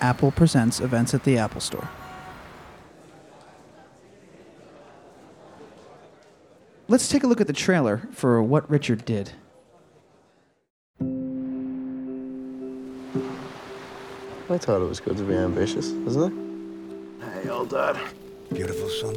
Apple 0.00 0.30
Presents 0.30 0.80
events 0.80 1.14
at 1.14 1.24
the 1.24 1.38
Apple 1.38 1.60
Store. 1.60 1.88
Let's 6.88 7.08
take 7.08 7.24
a 7.24 7.26
look 7.26 7.40
at 7.40 7.46
the 7.48 7.52
trailer 7.52 8.08
for 8.12 8.40
What 8.42 8.68
Richard 8.70 9.04
Did. 9.04 9.32
I 14.48 14.58
thought 14.58 14.80
it 14.80 14.88
was 14.88 15.00
good 15.00 15.16
to 15.16 15.24
be 15.24 15.34
ambitious, 15.34 15.86
isn't 15.86 16.32
it? 16.32 17.24
Hey, 17.42 17.48
old 17.48 17.70
dad. 17.70 17.98
Beautiful 18.52 18.88
son. 18.88 19.16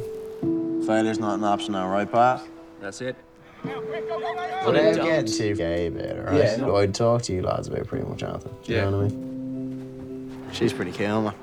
Failure's 0.86 1.20
not 1.20 1.34
an 1.38 1.44
option 1.44 1.72
now, 1.72 1.88
right, 1.88 2.10
Pat? 2.10 2.42
That's 2.80 3.00
it. 3.00 3.14
But 3.62 4.76
I 4.76 4.94
get 4.94 5.26
too 5.28 5.54
gay 5.54 5.86
about 5.86 6.04
it, 6.04 6.26
right? 6.26 6.36
Yeah, 6.36 6.56
no. 6.56 6.76
I'd 6.76 6.94
talk 6.94 7.22
to 7.22 7.32
you 7.32 7.42
lads 7.42 7.68
about 7.68 7.86
pretty 7.86 8.06
much 8.06 8.22
anything. 8.24 8.56
Do 8.64 8.72
you 8.72 8.78
Yeah. 8.78 8.90
know 8.90 8.98
what 8.98 9.04
I 9.06 9.08
mean? 9.08 9.29
She's 10.60 10.74
pretty 10.74 10.92
cool, 10.92 11.22
man. 11.22 11.34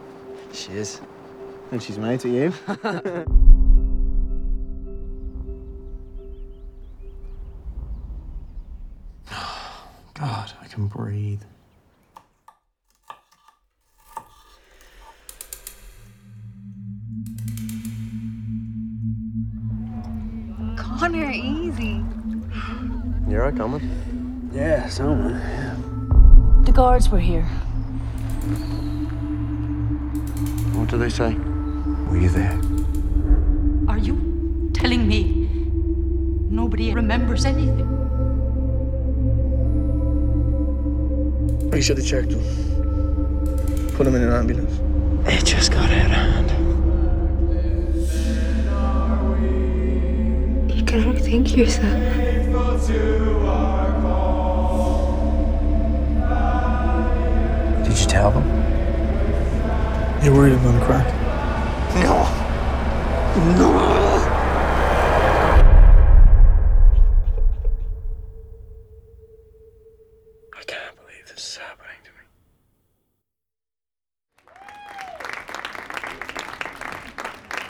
She 0.54 0.74
is. 0.74 1.02
And 1.72 1.82
she's 1.82 1.98
mate 1.98 2.20
to 2.20 2.30
you. 2.30 2.54
God, 10.14 10.54
I 10.62 10.68
can 10.70 10.86
breathe. 10.86 11.42
Connor, 20.78 21.32
easy. 21.32 22.04
You're 23.28 23.42
right, 23.42 23.58
coming? 23.58 24.52
Yeah, 24.54 24.88
so 24.88 25.16
man. 25.16 26.64
The 26.66 26.72
guards 26.72 27.10
were 27.10 27.18
here. 27.18 27.50
What 30.78 30.90
do 30.90 30.98
they 30.98 31.10
say? 31.10 31.34
Were 32.10 32.18
you 32.18 32.30
there? 32.30 32.60
Are 33.88 33.98
you 33.98 34.70
telling 34.74 35.08
me 35.08 35.50
nobody 36.50 36.94
remembers 36.94 37.46
anything? 37.46 37.88
We 41.72 41.82
should 41.82 41.98
have 41.98 42.06
checked 42.06 42.32
him. 42.32 42.42
Put 43.96 44.06
him 44.06 44.16
in 44.16 44.24
an 44.24 44.32
ambulance. 44.32 44.80
It 45.28 45.44
just 45.44 45.72
got 45.72 45.90
out 45.90 46.06
of 46.06 46.12
hand. 46.12 46.52
You 50.72 50.84
can 50.84 51.04
only 51.04 51.22
think 51.22 51.58
yourself. 51.58 51.84
Did 57.84 58.00
you 58.00 58.06
tell 58.08 58.32
them? 58.32 58.57
You 60.28 60.34
worried 60.34 60.52
I'm 60.52 60.62
gonna 60.62 60.84
crack? 60.86 61.08
No. 62.04 62.28
No. 63.56 63.70
I 70.54 70.64
can't 70.66 70.96
believe 70.98 71.26
this 71.34 71.48
is 71.48 71.56
happening 71.56 72.02
to 72.04 72.12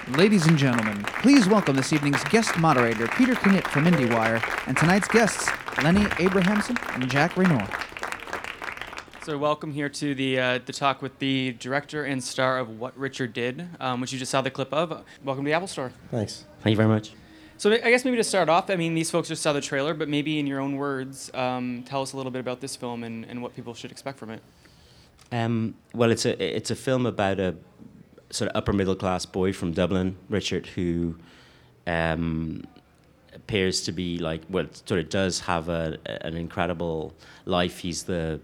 me. 0.09 0.17
Ladies 0.17 0.47
and 0.47 0.58
gentlemen, 0.58 1.03
please 1.21 1.47
welcome 1.47 1.75
this 1.75 1.94
evening's 1.94 2.23
guest 2.23 2.58
moderator, 2.58 3.08
Peter 3.09 3.36
Knegt 3.36 3.67
from 3.67 3.86
IndieWire, 3.86 4.42
and 4.66 4.75
tonight's 4.75 5.08
guests, 5.08 5.47
Lenny 5.83 6.08
Abrahamson 6.17 6.75
and 6.95 7.08
Jack 7.08 7.36
Reynor. 7.36 7.71
So 9.28 9.38
welcome 9.38 9.73
here 9.73 9.89
to 9.89 10.16
the 10.16 10.39
uh, 10.39 10.59
the 10.66 10.72
talk 10.72 11.02
with 11.02 11.20
the 11.20 11.52
director 11.59 12.06
and 12.06 12.23
star 12.23 12.59
of 12.59 12.80
What 12.80 12.97
Richard 12.97 13.33
Did, 13.33 13.67
um, 13.81 14.00
which 14.00 14.14
you 14.14 14.20
just 14.20 14.31
saw 14.31 14.39
the 14.39 14.50
clip 14.50 14.72
of. 14.72 15.03
Welcome 15.22 15.44
to 15.44 15.50
the 15.50 15.53
Apple 15.53 15.67
Store. 15.67 15.92
Thanks. 16.11 16.45
Thank 16.61 16.72
you 16.72 16.78
very 16.78 16.88
much. 16.88 17.11
So 17.58 17.73
I 17.73 17.89
guess 17.92 18.05
maybe 18.05 18.16
to 18.16 18.23
start 18.23 18.48
off, 18.48 18.70
I 18.70 18.78
mean, 18.78 18.95
these 18.95 19.11
folks 19.11 19.27
just 19.27 19.42
saw 19.42 19.52
the 19.52 19.60
trailer, 19.60 19.93
but 19.93 20.08
maybe 20.08 20.39
in 20.39 20.48
your 20.48 20.61
own 20.61 20.77
words, 20.77 21.30
um, 21.33 21.83
tell 21.86 22.02
us 22.02 22.14
a 22.14 22.16
little 22.16 22.32
bit 22.32 22.39
about 22.39 22.61
this 22.61 22.77
film 22.77 23.04
and, 23.04 23.26
and 23.26 23.42
what 23.42 23.54
people 23.54 23.73
should 23.73 23.92
expect 23.92 24.17
from 24.17 24.30
it. 24.30 24.42
Um, 25.33 25.76
well, 25.93 26.10
it's 26.10 26.26
a 26.26 26.42
it's 26.42 26.71
a 26.71 26.76
film 26.77 27.05
about 27.05 27.42
a 27.42 27.58
sort 28.30 28.49
of 28.49 28.55
upper 28.55 28.71
middle 28.71 28.95
class 28.95 29.26
boy 29.26 29.52
from 29.52 29.73
Dublin, 29.73 30.16
Richard, 30.30 30.67
who 30.67 31.17
um, 31.86 32.64
appears 33.37 33.81
to 33.83 33.92
be 33.92 34.17
like 34.17 34.42
well, 34.49 34.65
sort 34.86 34.99
of 34.99 35.09
does 35.09 35.39
have 35.42 35.70
a 35.70 35.98
an 36.21 36.36
incredible 36.36 37.14
life. 37.45 37.80
He's 37.80 38.03
the 38.03 38.39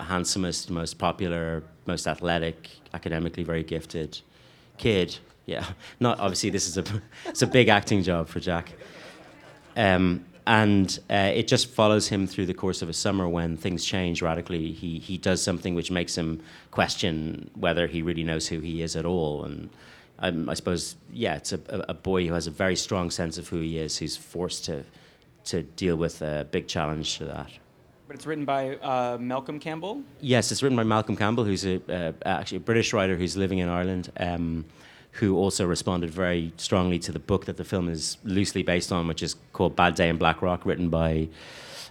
handsomest, 0.00 0.70
most 0.70 0.98
popular, 0.98 1.62
most 1.86 2.06
athletic, 2.08 2.70
academically 2.92 3.44
very 3.44 3.62
gifted 3.62 4.20
kid. 4.78 5.18
Yeah, 5.46 5.64
not 6.00 6.18
obviously. 6.18 6.50
This 6.50 6.66
is 6.68 6.78
a 6.78 6.84
it's 7.26 7.42
a 7.42 7.46
big 7.46 7.68
acting 7.68 8.02
job 8.02 8.28
for 8.28 8.40
Jack. 8.40 8.72
Um, 9.76 10.24
and 10.48 10.98
uh, 11.10 11.32
it 11.34 11.48
just 11.48 11.68
follows 11.68 12.06
him 12.06 12.26
through 12.26 12.46
the 12.46 12.54
course 12.54 12.80
of 12.80 12.88
a 12.88 12.92
summer 12.92 13.28
when 13.28 13.56
things 13.56 13.84
change 13.84 14.22
radically. 14.22 14.72
He 14.72 14.98
he 14.98 15.18
does 15.18 15.42
something 15.42 15.74
which 15.74 15.90
makes 15.90 16.16
him 16.16 16.40
question 16.70 17.50
whether 17.54 17.86
he 17.86 18.02
really 18.02 18.22
knows 18.22 18.46
who 18.48 18.60
he 18.60 18.82
is 18.82 18.96
at 18.96 19.04
all. 19.04 19.44
And 19.44 19.70
um, 20.18 20.48
I 20.48 20.54
suppose, 20.54 20.96
yeah, 21.12 21.36
it's 21.36 21.52
a, 21.52 21.60
a 21.68 21.84
a 21.90 21.94
boy 21.94 22.26
who 22.26 22.34
has 22.34 22.46
a 22.46 22.50
very 22.50 22.76
strong 22.76 23.10
sense 23.10 23.38
of 23.38 23.48
who 23.48 23.60
he 23.60 23.78
is, 23.78 23.98
who's 23.98 24.16
forced 24.16 24.64
to 24.66 24.84
to 25.46 25.62
deal 25.62 25.96
with 25.96 26.22
a 26.22 26.46
big 26.50 26.66
challenge 26.66 27.18
to 27.18 27.24
that. 27.26 27.50
But 28.06 28.16
it's 28.16 28.26
written 28.26 28.44
by 28.44 28.76
uh, 28.76 29.18
Malcolm 29.18 29.58
Campbell. 29.58 30.02
Yes, 30.20 30.52
it's 30.52 30.62
written 30.62 30.76
by 30.76 30.84
Malcolm 30.84 31.16
Campbell, 31.16 31.44
who's 31.44 31.64
a, 31.66 31.80
uh, 31.88 32.12
actually 32.24 32.58
a 32.58 32.60
British 32.60 32.92
writer 32.92 33.16
who's 33.16 33.36
living 33.36 33.58
in 33.58 33.68
Ireland, 33.68 34.12
um, 34.18 34.64
who 35.12 35.36
also 35.36 35.66
responded 35.66 36.10
very 36.10 36.52
strongly 36.56 36.98
to 37.00 37.12
the 37.12 37.18
book 37.18 37.46
that 37.46 37.56
the 37.56 37.64
film 37.64 37.88
is 37.88 38.18
loosely 38.22 38.62
based 38.62 38.92
on, 38.92 39.08
which 39.08 39.22
is 39.22 39.34
called 39.52 39.74
Bad 39.74 39.96
Day 39.96 40.08
in 40.08 40.18
Blackrock, 40.18 40.64
written 40.64 40.88
by 40.88 41.28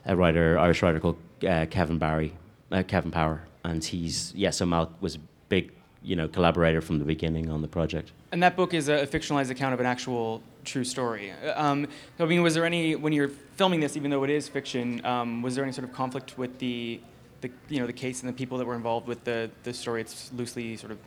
a 0.06 0.16
writer, 0.16 0.57
Irish 0.57 0.81
writer 0.81 1.00
called 1.00 1.18
uh, 1.47 1.66
Kevin 1.69 1.97
Barry, 1.97 2.34
uh, 2.72 2.84
Kevin 2.84 3.12
Power, 3.12 3.42
and 3.63 3.84
he's 3.84 4.34
yeah, 4.36 4.52
so 4.52 4.66
Mal 4.66 4.94
was 5.02 5.16
a 5.16 5.19
big 5.50 5.72
you 6.06 6.16
know 6.16 6.28
collaborator 6.28 6.82
from 6.82 7.00
the 7.00 7.06
beginning 7.06 7.50
on 7.50 7.62
the 7.62 7.68
project. 7.68 8.12
And 8.32 8.42
that 8.44 8.56
book 8.56 8.74
is 8.74 8.88
a 8.88 9.08
fictionalized 9.08 9.50
account 9.50 9.74
of 9.74 9.80
an 9.80 9.86
actual 9.86 10.42
true 10.64 10.84
story. 10.84 11.32
Um, 11.32 11.88
I 12.20 12.26
mean, 12.26 12.44
was 12.44 12.54
there 12.54 12.66
any 12.66 12.96
when 12.96 13.12
you're 13.12 13.30
filming 13.56 13.80
this, 13.80 13.98
even 13.98 14.12
though 14.12 14.24
it 14.24 14.30
is 14.30 14.48
fiction, 14.48 15.04
um, 15.06 15.42
was 15.42 15.56
there 15.56 15.64
any 15.64 15.74
sort 15.74 15.88
of 15.88 15.94
conflict 15.94 16.38
with 16.38 16.60
the, 16.60 17.02
the 17.42 17.50
you 17.70 17.80
know 17.80 17.88
the 17.88 17.94
case 17.94 18.22
and 18.22 18.30
the 18.30 18.34
people 18.34 18.58
that 18.60 18.66
were 18.66 18.76
involved 18.76 19.08
with 19.08 19.24
the 19.24 19.50
the 19.64 19.74
story? 19.74 20.02
It's 20.02 20.32
loosely 20.34 20.78
sort 20.78 20.92
of 20.92 21.00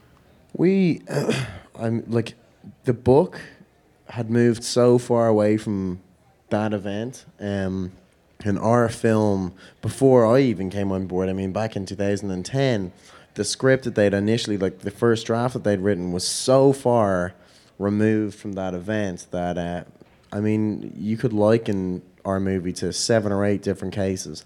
We, 0.57 1.03
I'm 1.79 2.05
like, 2.09 2.35
the 2.85 2.95
book 2.95 3.41
had 4.09 4.31
moved 4.31 4.65
so 4.65 4.99
far 4.99 5.29
away 5.29 5.57
from 5.57 6.01
that 6.49 6.73
event. 6.73 7.27
Um, 7.39 7.93
and 8.45 8.59
our 8.59 8.89
film, 8.89 9.53
before 9.83 10.25
I 10.25 10.41
even 10.41 10.71
came 10.71 10.93
on 10.93 11.07
board, 11.07 11.29
I 11.29 11.33
mean, 11.33 11.53
back 11.53 11.75
in 11.75 11.85
2010, 11.87 12.93
the 13.39 13.45
script 13.45 13.85
that 13.85 13.95
they'd 13.95 14.13
initially, 14.13 14.59
like 14.59 14.81
the 14.81 14.91
first 14.91 15.25
draft 15.25 15.55
that 15.55 15.63
they'd 15.63 15.79
written, 15.79 16.11
was 16.11 16.27
so 16.27 16.73
far 16.73 17.35
removed 17.79 18.37
from 18.37 18.55
that 18.55 18.75
event 18.75 19.29
that, 19.31 19.57
uh, 19.57 19.85
I 20.33 20.41
mean, 20.41 20.93
you 20.97 21.17
could 21.17 21.33
liken 21.33 22.03
our 22.25 22.41
movie 22.41 22.73
to 22.75 22.93
seven 22.93 23.31
or 23.31 23.45
eight 23.45 23.63
different 23.63 23.95
cases 23.95 24.45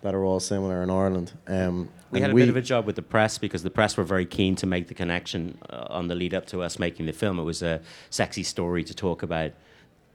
that 0.00 0.14
are 0.14 0.24
all 0.24 0.40
similar 0.40 0.82
in 0.82 0.88
Ireland. 0.88 1.32
Um, 1.46 1.90
We 2.10 2.22
had 2.22 2.30
a 2.30 2.34
bit 2.34 2.48
of 2.48 2.56
a 2.56 2.62
job 2.62 2.86
with 2.86 2.96
the 2.96 3.02
press 3.02 3.36
because 3.36 3.62
the 3.62 3.70
press 3.70 3.98
were 3.98 4.04
very 4.04 4.24
keen 4.24 4.56
to 4.56 4.66
make 4.66 4.88
the 4.88 4.94
connection 4.94 5.58
uh, 5.68 5.98
on 5.98 6.08
the 6.08 6.14
lead 6.14 6.32
up 6.32 6.46
to 6.46 6.62
us 6.62 6.78
making 6.78 7.04
the 7.04 7.12
film. 7.12 7.38
It 7.38 7.44
was 7.44 7.62
a 7.62 7.82
sexy 8.08 8.42
story 8.42 8.82
to 8.84 8.94
talk 8.94 9.22
about, 9.22 9.52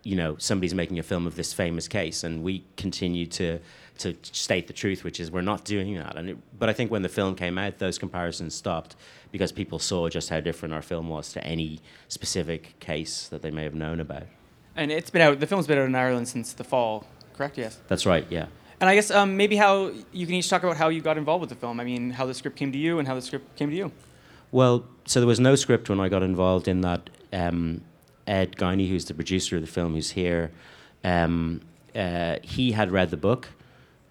you 0.03 0.15
know, 0.15 0.35
somebody's 0.39 0.73
making 0.73 0.97
a 0.97 1.03
film 1.03 1.27
of 1.27 1.35
this 1.35 1.53
famous 1.53 1.87
case, 1.87 2.23
and 2.23 2.43
we 2.43 2.63
continued 2.75 3.31
to 3.33 3.59
to 4.00 4.16
state 4.23 4.67
the 4.67 4.73
truth, 4.73 5.03
which 5.03 5.19
is 5.19 5.31
we're 5.31 5.41
not 5.41 5.63
doing 5.66 5.95
that. 5.95 6.16
And 6.17 6.29
it, 6.31 6.38
but 6.59 6.69
I 6.69 6.73
think 6.73 6.91
when 6.91 7.01
the 7.01 7.09
film 7.09 7.35
came 7.35 7.57
out, 7.57 7.78
those 7.78 7.97
comparisons 7.97 8.53
stopped 8.56 8.95
because 9.31 9.51
people 9.51 9.79
saw 9.79 10.09
just 10.09 10.29
how 10.29 10.40
different 10.40 10.73
our 10.73 10.81
film 10.81 11.09
was 11.09 11.31
to 11.34 11.43
any 11.43 11.79
specific 12.08 12.79
case 12.79 13.28
that 13.29 13.41
they 13.41 13.52
may 13.52 13.64
have 13.64 13.75
known 13.75 13.99
about. 13.99 14.23
and 14.75 14.91
it's 14.91 15.09
been 15.09 15.22
out. 15.22 15.40
The 15.40 15.47
film's 15.47 15.67
been 15.67 15.78
out 15.78 15.85
in 15.85 15.96
Ireland 15.96 16.28
since 16.28 16.53
the 16.53 16.64
fall. 16.64 17.05
Correct? 17.34 17.58
Yes. 17.58 17.79
That's 17.87 18.05
right. 18.05 18.25
Yeah. 18.29 18.47
And 18.81 18.90
I 18.90 18.96
guess 18.96 19.09
um, 19.11 19.37
maybe 19.37 19.55
how 19.55 19.91
you 20.11 20.25
can 20.25 20.35
each 20.35 20.49
talk 20.49 20.64
about 20.64 20.78
how 20.78 20.90
you 20.90 21.02
got 21.02 21.17
involved 21.17 21.41
with 21.41 21.49
the 21.49 21.55
film. 21.55 21.79
I 21.79 21.84
mean, 21.85 22.11
how 22.11 22.25
the 22.25 22.34
script 22.34 22.58
came 22.58 22.72
to 22.72 22.78
you 22.78 22.99
and 22.99 23.08
how 23.08 23.16
the 23.16 23.22
script 23.22 23.55
came 23.55 23.69
to 23.69 23.75
you. 23.75 23.91
Well, 24.52 24.85
so 25.05 25.19
there 25.19 25.28
was 25.28 25.40
no 25.40 25.55
script 25.55 25.90
when 25.90 25.99
I 25.99 26.09
got 26.09 26.23
involved 26.23 26.67
in 26.67 26.81
that. 26.81 27.09
Um, 27.34 27.81
Ed 28.28 28.55
Guiney, 28.55 28.90
who's 28.90 29.05
the 29.05 29.14
producer 29.14 29.55
of 29.58 29.61
the 29.61 29.67
film, 29.67 29.93
who's 29.93 30.11
here, 30.11 30.52
um, 31.03 31.61
uh, 31.96 32.37
he 32.41 32.72
had 32.72 32.91
read 32.91 33.11
the 33.11 33.17
book 33.17 33.49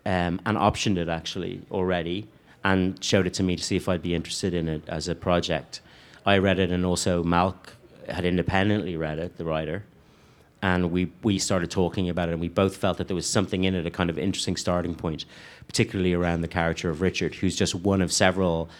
um, 0.06 0.40
and 0.46 0.56
optioned 0.56 0.96
it 0.98 1.08
actually 1.08 1.62
already 1.70 2.26
and 2.64 3.02
showed 3.04 3.26
it 3.26 3.34
to 3.34 3.42
me 3.42 3.56
to 3.56 3.62
see 3.62 3.76
if 3.76 3.88
I'd 3.88 4.02
be 4.02 4.14
interested 4.14 4.54
in 4.54 4.68
it 4.68 4.82
as 4.88 5.06
a 5.08 5.14
project. 5.14 5.80
I 6.24 6.38
read 6.38 6.58
it, 6.58 6.70
and 6.70 6.84
also 6.86 7.22
Malk 7.22 7.56
had 8.08 8.24
independently 8.24 8.96
read 8.96 9.18
it, 9.18 9.36
the 9.36 9.44
writer, 9.44 9.84
and 10.62 10.90
we, 10.90 11.12
we 11.22 11.38
started 11.38 11.70
talking 11.70 12.08
about 12.08 12.30
it, 12.30 12.32
and 12.32 12.40
we 12.40 12.48
both 12.48 12.76
felt 12.76 12.96
that 12.96 13.06
there 13.06 13.14
was 13.14 13.28
something 13.28 13.64
in 13.64 13.74
it, 13.74 13.86
a 13.86 13.90
kind 13.90 14.08
of 14.08 14.18
interesting 14.18 14.56
starting 14.56 14.94
point, 14.94 15.26
particularly 15.66 16.14
around 16.14 16.40
the 16.40 16.48
character 16.48 16.88
of 16.88 17.02
Richard, 17.02 17.34
who's 17.34 17.54
just 17.54 17.74
one 17.74 18.00
of 18.00 18.10
several 18.10 18.70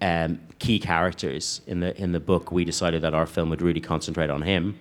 um, 0.00 0.40
key 0.60 0.78
characters 0.78 1.60
in 1.66 1.80
the 1.80 2.00
in 2.00 2.12
the 2.12 2.20
book, 2.20 2.52
we 2.52 2.64
decided 2.64 3.02
that 3.02 3.12
our 3.12 3.26
film 3.26 3.50
would 3.50 3.60
really 3.60 3.80
concentrate 3.80 4.30
on 4.30 4.42
him, 4.42 4.78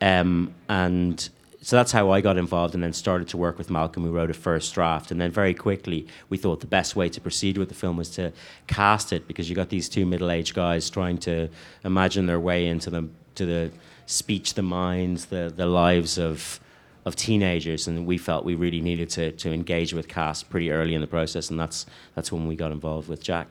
um, 0.00 0.52
and 0.68 1.30
so 1.62 1.76
that's 1.76 1.92
how 1.92 2.10
I 2.10 2.20
got 2.20 2.38
involved, 2.38 2.74
and 2.74 2.82
then 2.82 2.92
started 2.92 3.28
to 3.28 3.36
work 3.36 3.58
with 3.58 3.68
Malcolm, 3.70 4.02
who 4.04 4.12
wrote 4.12 4.30
a 4.30 4.34
first 4.34 4.72
draft, 4.72 5.10
and 5.10 5.20
then 5.20 5.30
very 5.30 5.52
quickly 5.52 6.06
we 6.28 6.38
thought 6.38 6.60
the 6.60 6.66
best 6.66 6.96
way 6.96 7.08
to 7.10 7.20
proceed 7.20 7.58
with 7.58 7.68
the 7.68 7.74
film 7.74 7.96
was 7.96 8.10
to 8.10 8.32
cast 8.66 9.12
it 9.12 9.28
because 9.28 9.50
you 9.50 9.56
got 9.56 9.68
these 9.68 9.88
two 9.88 10.06
middle-aged 10.06 10.54
guys 10.54 10.88
trying 10.88 11.18
to 11.18 11.48
imagine 11.84 12.26
their 12.26 12.40
way 12.40 12.66
into 12.66 12.88
the 12.88 13.08
to 13.34 13.46
the 13.46 13.70
speech, 14.06 14.54
the 14.54 14.62
minds, 14.62 15.26
the 15.26 15.52
the 15.54 15.66
lives 15.66 16.18
of 16.18 16.60
of 17.04 17.16
teenagers, 17.16 17.86
and 17.86 18.06
we 18.06 18.18
felt 18.18 18.44
we 18.44 18.54
really 18.54 18.80
needed 18.80 19.10
to 19.10 19.32
to 19.32 19.52
engage 19.52 19.92
with 19.92 20.08
cast 20.08 20.48
pretty 20.50 20.70
early 20.70 20.94
in 20.94 21.00
the 21.00 21.06
process, 21.06 21.50
and 21.50 21.60
that's 21.60 21.86
that's 22.14 22.32
when 22.32 22.46
we 22.46 22.56
got 22.56 22.72
involved 22.72 23.08
with 23.08 23.22
Jack. 23.22 23.48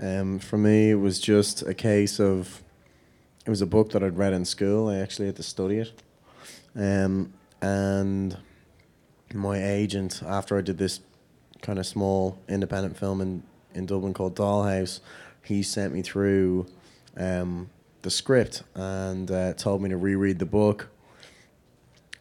Um, 0.00 0.38
for 0.38 0.56
me, 0.56 0.90
it 0.90 0.94
was 0.94 1.20
just 1.20 1.62
a 1.62 1.74
case 1.74 2.20
of 2.20 2.62
it 3.46 3.50
was 3.50 3.62
a 3.62 3.66
book 3.66 3.90
that 3.92 4.02
I'd 4.02 4.16
read 4.16 4.32
in 4.32 4.44
school. 4.44 4.88
I 4.88 4.98
actually 4.98 5.26
had 5.26 5.36
to 5.36 5.42
study 5.42 5.78
it, 5.78 5.92
um, 6.76 7.32
and 7.62 8.36
my 9.34 9.62
agent, 9.62 10.22
after 10.26 10.56
I 10.56 10.60
did 10.60 10.78
this 10.78 11.00
kind 11.62 11.78
of 11.78 11.86
small 11.86 12.38
independent 12.48 12.96
film 12.96 13.20
in 13.20 13.42
in 13.74 13.86
Dublin 13.86 14.14
called 14.14 14.34
Dollhouse, 14.34 15.00
he 15.44 15.62
sent 15.62 15.94
me 15.94 16.02
through 16.02 16.66
um, 17.16 17.70
the 18.02 18.10
script 18.10 18.62
and 18.74 19.30
uh, 19.30 19.52
told 19.54 19.82
me 19.82 19.88
to 19.90 19.96
reread 19.96 20.38
the 20.38 20.46
book. 20.46 20.88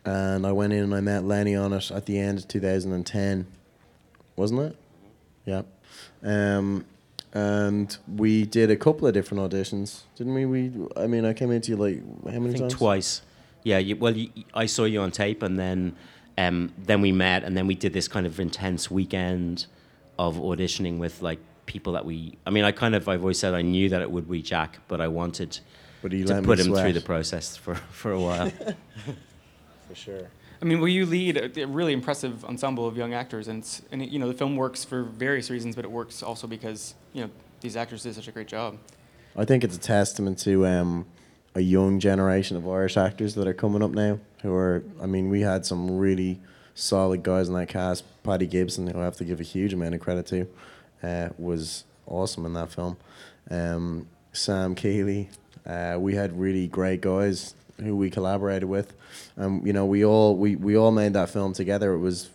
And 0.05 0.45
I 0.45 0.51
went 0.51 0.73
in 0.73 0.83
and 0.83 0.95
I 0.95 1.01
met 1.01 1.23
Lenny 1.23 1.55
on 1.55 1.73
it 1.73 1.91
at 1.91 2.05
the 2.05 2.17
end 2.17 2.39
of 2.39 2.47
2010, 2.47 3.47
wasn't 4.35 4.61
it? 4.61 4.77
Yeah. 5.45 5.63
Um, 6.23 6.85
and 7.33 7.95
we 8.07 8.45
did 8.45 8.71
a 8.71 8.75
couple 8.75 9.07
of 9.07 9.13
different 9.13 9.51
auditions, 9.51 10.01
didn't 10.15 10.33
we? 10.33 10.45
We, 10.45 10.71
I 10.95 11.07
mean, 11.07 11.25
I 11.25 11.33
came 11.33 11.51
into 11.51 11.71
you 11.71 11.77
like 11.77 12.01
how 12.25 12.39
many 12.39 12.49
I 12.49 12.57
think 12.57 12.59
times? 12.59 12.73
twice. 12.73 13.21
Yeah, 13.69 13.77
you, 13.77 13.95
well, 13.97 14.17
you, 14.17 14.31
I 14.55 14.65
saw 14.65 14.85
you 14.85 15.01
on 15.01 15.11
tape, 15.11 15.43
and 15.43 15.59
then 15.59 15.95
um, 16.39 16.73
then 16.79 17.01
we 17.01 17.11
met, 17.11 17.43
and 17.43 17.55
then 17.55 17.67
we 17.67 17.75
did 17.75 17.93
this 17.93 18.07
kind 18.07 18.25
of 18.25 18.39
intense 18.39 18.89
weekend 18.89 19.67
of 20.17 20.37
auditioning 20.37 20.97
with 20.97 21.21
like 21.21 21.37
people 21.67 21.93
that 21.93 22.03
we. 22.03 22.39
I 22.47 22.49
mean, 22.49 22.63
I 22.63 22.71
kind 22.71 22.95
of 22.95 23.07
I've 23.07 23.21
always 23.21 23.37
said 23.37 23.53
I 23.53 23.61
knew 23.61 23.87
that 23.89 24.01
it 24.01 24.09
would 24.09 24.27
be 24.27 24.41
Jack, 24.41 24.79
but 24.87 24.99
I 25.01 25.07
wanted 25.07 25.59
But 26.01 26.09
to 26.09 26.41
put 26.41 26.59
him 26.59 26.73
through 26.73 26.93
the 26.93 27.01
process 27.01 27.55
for 27.55 27.75
for 27.75 28.11
a 28.11 28.19
while. 28.19 28.51
For 29.87 29.95
sure. 29.95 30.29
I 30.61 30.65
mean, 30.65 30.79
well, 30.79 30.87
you 30.87 31.07
lead 31.07 31.35
a, 31.35 31.63
a 31.63 31.65
really 31.65 31.93
impressive 31.93 32.45
ensemble 32.45 32.87
of 32.87 32.95
young 32.95 33.11
actors, 33.15 33.47
and, 33.47 33.63
it's, 33.63 33.81
and 33.91 34.03
it, 34.03 34.09
you 34.09 34.19
know 34.19 34.27
the 34.27 34.35
film 34.35 34.55
works 34.55 34.83
for 34.83 35.01
various 35.01 35.49
reasons, 35.49 35.75
but 35.75 35.83
it 35.83 35.89
works 35.89 36.21
also 36.21 36.45
because 36.45 36.93
you 37.13 37.21
know 37.23 37.29
these 37.61 37.75
actors 37.75 38.03
did 38.03 38.13
such 38.13 38.27
a 38.27 38.31
great 38.31 38.47
job. 38.47 38.77
I 39.35 39.45
think 39.45 39.63
it's 39.63 39.75
a 39.75 39.79
testament 39.79 40.37
to 40.39 40.67
um, 40.67 41.05
a 41.59 41.61
young 41.61 41.99
generation 41.99 42.55
of 42.55 42.67
Irish 42.67 42.95
actors 42.95 43.35
that 43.35 43.45
are 43.45 43.53
coming 43.53 43.83
up 43.83 43.91
now. 43.91 44.17
Who 44.41 44.53
are, 44.53 44.81
I 45.01 45.05
mean, 45.05 45.29
we 45.29 45.41
had 45.41 45.65
some 45.65 45.97
really 45.97 46.39
solid 46.73 47.21
guys 47.21 47.49
in 47.49 47.53
that 47.55 47.67
cast. 47.67 48.05
Paddy 48.23 48.47
Gibson, 48.47 48.87
who 48.87 48.99
I 48.99 49.03
have 49.03 49.17
to 49.17 49.25
give 49.25 49.41
a 49.41 49.43
huge 49.43 49.73
amount 49.73 49.93
of 49.93 49.99
credit 49.99 50.25
to, 50.27 50.47
uh, 51.03 51.29
was 51.37 51.83
awesome 52.07 52.45
in 52.45 52.53
that 52.53 52.71
film. 52.71 52.95
Um, 53.51 54.07
Sam 54.31 54.73
Keeley, 54.73 55.29
uh, 55.65 55.97
we 55.99 56.15
had 56.15 56.39
really 56.39 56.67
great 56.67 57.01
guys 57.01 57.55
who 57.77 57.95
we 57.95 58.09
collaborated 58.09 58.69
with, 58.69 58.93
and 59.35 59.65
you 59.67 59.73
know, 59.73 59.85
we 59.85 60.05
all 60.05 60.35
we, 60.35 60.55
we 60.55 60.77
all 60.77 60.91
made 60.91 61.13
that 61.13 61.29
film 61.29 61.51
together. 61.53 61.93
It 61.93 61.99
was, 61.99 62.29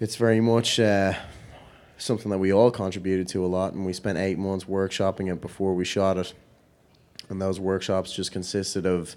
it's 0.00 0.16
very 0.16 0.40
much. 0.40 0.80
Uh, 0.80 1.14
something 1.98 2.30
that 2.30 2.38
we 2.38 2.50
all 2.50 2.70
contributed 2.70 3.28
to 3.28 3.44
a 3.44 3.46
lot, 3.46 3.74
and 3.74 3.84
we 3.84 3.92
spent 3.92 4.16
eight 4.16 4.38
months 4.38 4.64
workshopping 4.64 5.30
it 5.30 5.38
before 5.42 5.74
we 5.74 5.84
shot 5.84 6.16
it. 6.16 6.32
And 7.30 7.40
those 7.40 7.60
workshops 7.60 8.12
just 8.12 8.32
consisted 8.32 8.86
of 8.86 9.16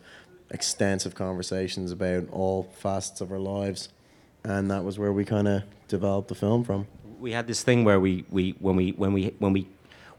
extensive 0.52 1.16
conversations 1.16 1.92
about 1.92 2.30
all 2.32 2.70
facets 2.78 3.22
of 3.22 3.32
our 3.32 3.40
lives, 3.40 3.90
and 4.44 4.70
that 4.70 4.84
was 4.84 5.00
where 5.00 5.12
we 5.12 5.26
kind 5.26 5.48
of 5.48 5.64
developed 5.88 6.28
the 6.28 6.36
film 6.36 6.64
from. 6.64 6.88
we 7.20 7.32
had 7.32 7.48
this 7.48 7.64
thing 7.64 7.84
where 7.84 8.00
we, 8.00 8.26
we 8.30 8.56
when 8.60 8.76
we 8.76 8.92
when 8.92 9.14
we 9.14 9.34
when 9.40 9.54
we 9.54 9.68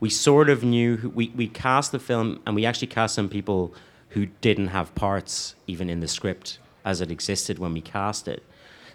we 0.01 0.11
sort 0.11 0.49
of 0.51 0.65
knew 0.65 0.97
who, 0.97 1.11
we 1.11 1.33
we 1.37 1.47
cast 1.49 1.93
the 1.93 1.99
film 1.99 2.41
and 2.47 2.57
we 2.57 2.67
actually 2.67 2.89
cast 2.89 3.15
some 3.15 3.29
people 3.29 3.75
who 4.11 4.27
didn't 4.41 4.69
have 4.69 4.95
parts 4.95 5.55
even 5.67 5.91
in 5.91 6.01
the 6.01 6.09
script 6.09 6.59
as 6.85 7.01
it 7.01 7.11
existed 7.11 7.59
when 7.59 7.73
we 7.73 7.81
cast 7.81 8.29
it. 8.29 8.43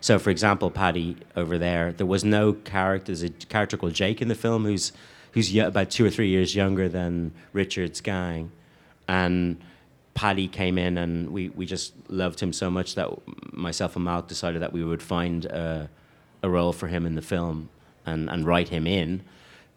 So, 0.02 0.18
for 0.18 0.30
example, 0.30 0.72
Paddy 0.72 1.18
over 1.36 1.58
there, 1.58 1.92
there 1.92 2.06
was 2.06 2.24
no 2.24 2.54
character. 2.54 3.08
There's 3.08 3.24
a 3.24 3.30
character 3.30 3.76
called 3.78 3.94
Jake 3.94 4.22
in 4.22 4.28
the 4.28 4.36
film 4.36 4.64
who's 4.66 4.92
who's 5.34 5.56
about 5.56 5.90
two 5.92 6.06
or 6.06 6.10
three 6.10 6.30
years 6.30 6.56
younger 6.56 6.90
than 6.90 7.32
Richard's 7.54 8.02
gang, 8.02 8.52
and 9.10 9.58
Paddy 10.14 10.48
came 10.48 10.78
in 10.78 11.00
and 11.00 11.32
we, 11.32 11.50
we 11.50 11.66
just 11.66 11.94
loved 12.10 12.40
him 12.40 12.54
so 12.54 12.70
much 12.70 12.94
that 12.94 13.10
myself 13.52 13.96
and 13.96 14.06
Mark 14.06 14.28
decided 14.28 14.62
that 14.62 14.72
we 14.72 14.84
would 14.84 15.02
find 15.02 15.46
a, 15.46 15.90
a 16.44 16.50
role 16.50 16.74
for 16.74 16.88
him 16.88 17.08
in 17.08 17.16
the 17.16 17.22
film 17.22 17.70
and, 18.06 18.30
and 18.30 18.46
write 18.46 18.70
him 18.70 18.86
in. 18.86 19.24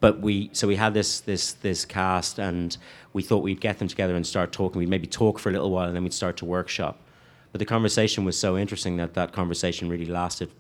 But 0.00 0.20
we 0.20 0.50
so 0.52 0.66
we 0.68 0.76
had 0.76 0.94
this 0.94 1.20
this 1.20 1.52
this 1.52 1.84
cast 1.84 2.38
and 2.38 2.76
we 3.12 3.22
thought 3.22 3.42
we'd 3.42 3.60
get 3.60 3.78
them 3.78 3.88
together 3.88 4.14
and 4.16 4.26
start 4.26 4.52
talking. 4.52 4.80
We'd 4.80 4.88
maybe 4.88 5.06
talk 5.06 5.38
for 5.38 5.48
a 5.48 5.52
little 5.52 5.70
while 5.70 5.86
and 5.86 5.96
then 5.96 6.02
we'd 6.02 6.12
start 6.12 6.36
to 6.38 6.44
workshop. 6.44 6.98
But 7.52 7.60
the 7.60 7.64
conversation 7.64 8.24
was 8.24 8.36
so 8.36 8.58
interesting 8.58 8.96
that 8.96 9.14
that 9.14 9.32
conversation 9.32 9.88
really 9.88 10.06
lasted, 10.06 10.50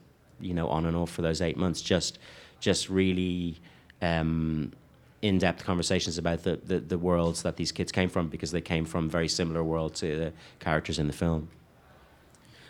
you 0.40 0.54
know, 0.54 0.68
on 0.68 0.86
and 0.86 0.96
off 0.96 1.10
for 1.10 1.22
those 1.22 1.42
eight 1.42 1.56
months. 1.56 1.82
Just 1.82 2.18
just 2.60 2.88
really 2.88 3.60
um, 4.00 4.72
in-depth 5.22 5.64
conversations 5.64 6.18
about 6.18 6.42
the, 6.42 6.56
the, 6.56 6.80
the 6.80 6.98
worlds 6.98 7.42
that 7.42 7.56
these 7.56 7.72
kids 7.72 7.92
came 7.92 8.08
from 8.08 8.28
because 8.28 8.50
they 8.50 8.60
came 8.60 8.84
from 8.84 9.08
very 9.08 9.28
similar 9.28 9.62
worlds 9.62 10.00
to 10.00 10.18
the 10.18 10.32
characters 10.58 10.98
in 10.98 11.06
the 11.06 11.12
film. 11.12 11.48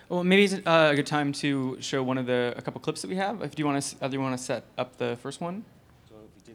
Well, 0.09 0.23
maybe 0.23 0.45
it's 0.45 0.55
uh, 0.67 0.91
a 0.93 0.95
good 0.95 1.07
time 1.07 1.33
to 1.35 1.79
show 1.81 2.03
one 2.03 2.19
of 2.19 2.27
the 2.27 2.53
a 2.55 2.61
couple 2.61 2.81
clips 2.83 3.01
that 3.01 3.09
we 3.09 3.17
have. 3.17 3.41
If 3.41 3.55
do 3.55 3.63
you 3.63 3.67
want 3.67 3.83
to, 3.83 4.05
either 4.05 4.15
you 4.15 4.21
want 4.21 4.37
to 4.37 4.45
set 4.45 4.65
up 4.77 4.99
the 4.99 5.17
first 5.23 5.41
one. 5.41 5.65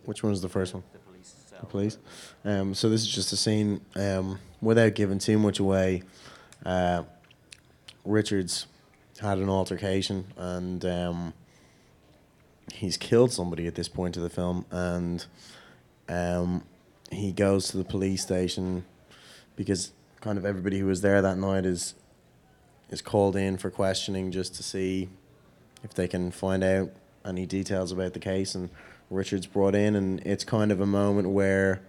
Which 0.06 0.22
one 0.22 0.30
was 0.30 0.42
the 0.44 0.50
first 0.50 0.76
one? 0.76 0.84
The 1.60 1.66
police. 1.66 1.98
Um, 2.46 2.76
so 2.76 2.88
this 2.88 3.02
is 3.02 3.08
just 3.08 3.34
a 3.34 3.36
scene. 3.36 3.82
Um, 3.96 4.40
without 4.62 4.94
giving 4.94 5.18
too 5.18 5.40
much 5.40 5.60
away, 5.60 6.04
uh, 6.64 7.04
Richards 8.06 8.68
had 9.20 9.40
an 9.40 9.50
altercation 9.50 10.26
and 10.38 10.86
um, 10.86 11.34
he's 12.74 12.98
killed 12.98 13.32
somebody 13.32 13.68
at 13.68 13.76
this 13.76 13.88
point 13.88 14.18
of 14.18 14.24
the 14.24 14.30
film, 14.30 14.66
and 14.72 15.26
um, 16.10 16.64
he 17.12 17.32
goes 17.32 17.70
to 17.70 17.78
the 17.78 17.84
police 17.84 18.22
station 18.22 18.86
because 19.56 19.92
kind 20.22 20.38
of 20.38 20.46
everybody 20.46 20.80
who 20.80 20.86
was 20.86 21.02
there 21.02 21.22
that 21.22 21.38
night 21.38 21.66
is 21.66 21.96
is 22.90 23.02
called 23.02 23.36
in 23.36 23.58
for 23.58 23.70
questioning 23.70 24.32
just 24.32 24.56
to 24.56 24.64
see 24.64 25.10
if 25.84 25.94
they 25.94 26.08
can 26.08 26.32
find 26.32 26.64
out 26.64 26.90
any 27.26 27.46
details 27.46 27.92
about 27.92 28.14
the 28.14 28.20
case. 28.20 28.56
And 28.56 28.70
Richard's 29.10 29.46
brought 29.46 29.76
in 29.76 29.96
and 29.96 30.22
it's 30.22 30.44
kind 30.44 30.72
of 30.72 30.80
a 30.80 30.86
moment 30.86 31.30
where 31.30 31.82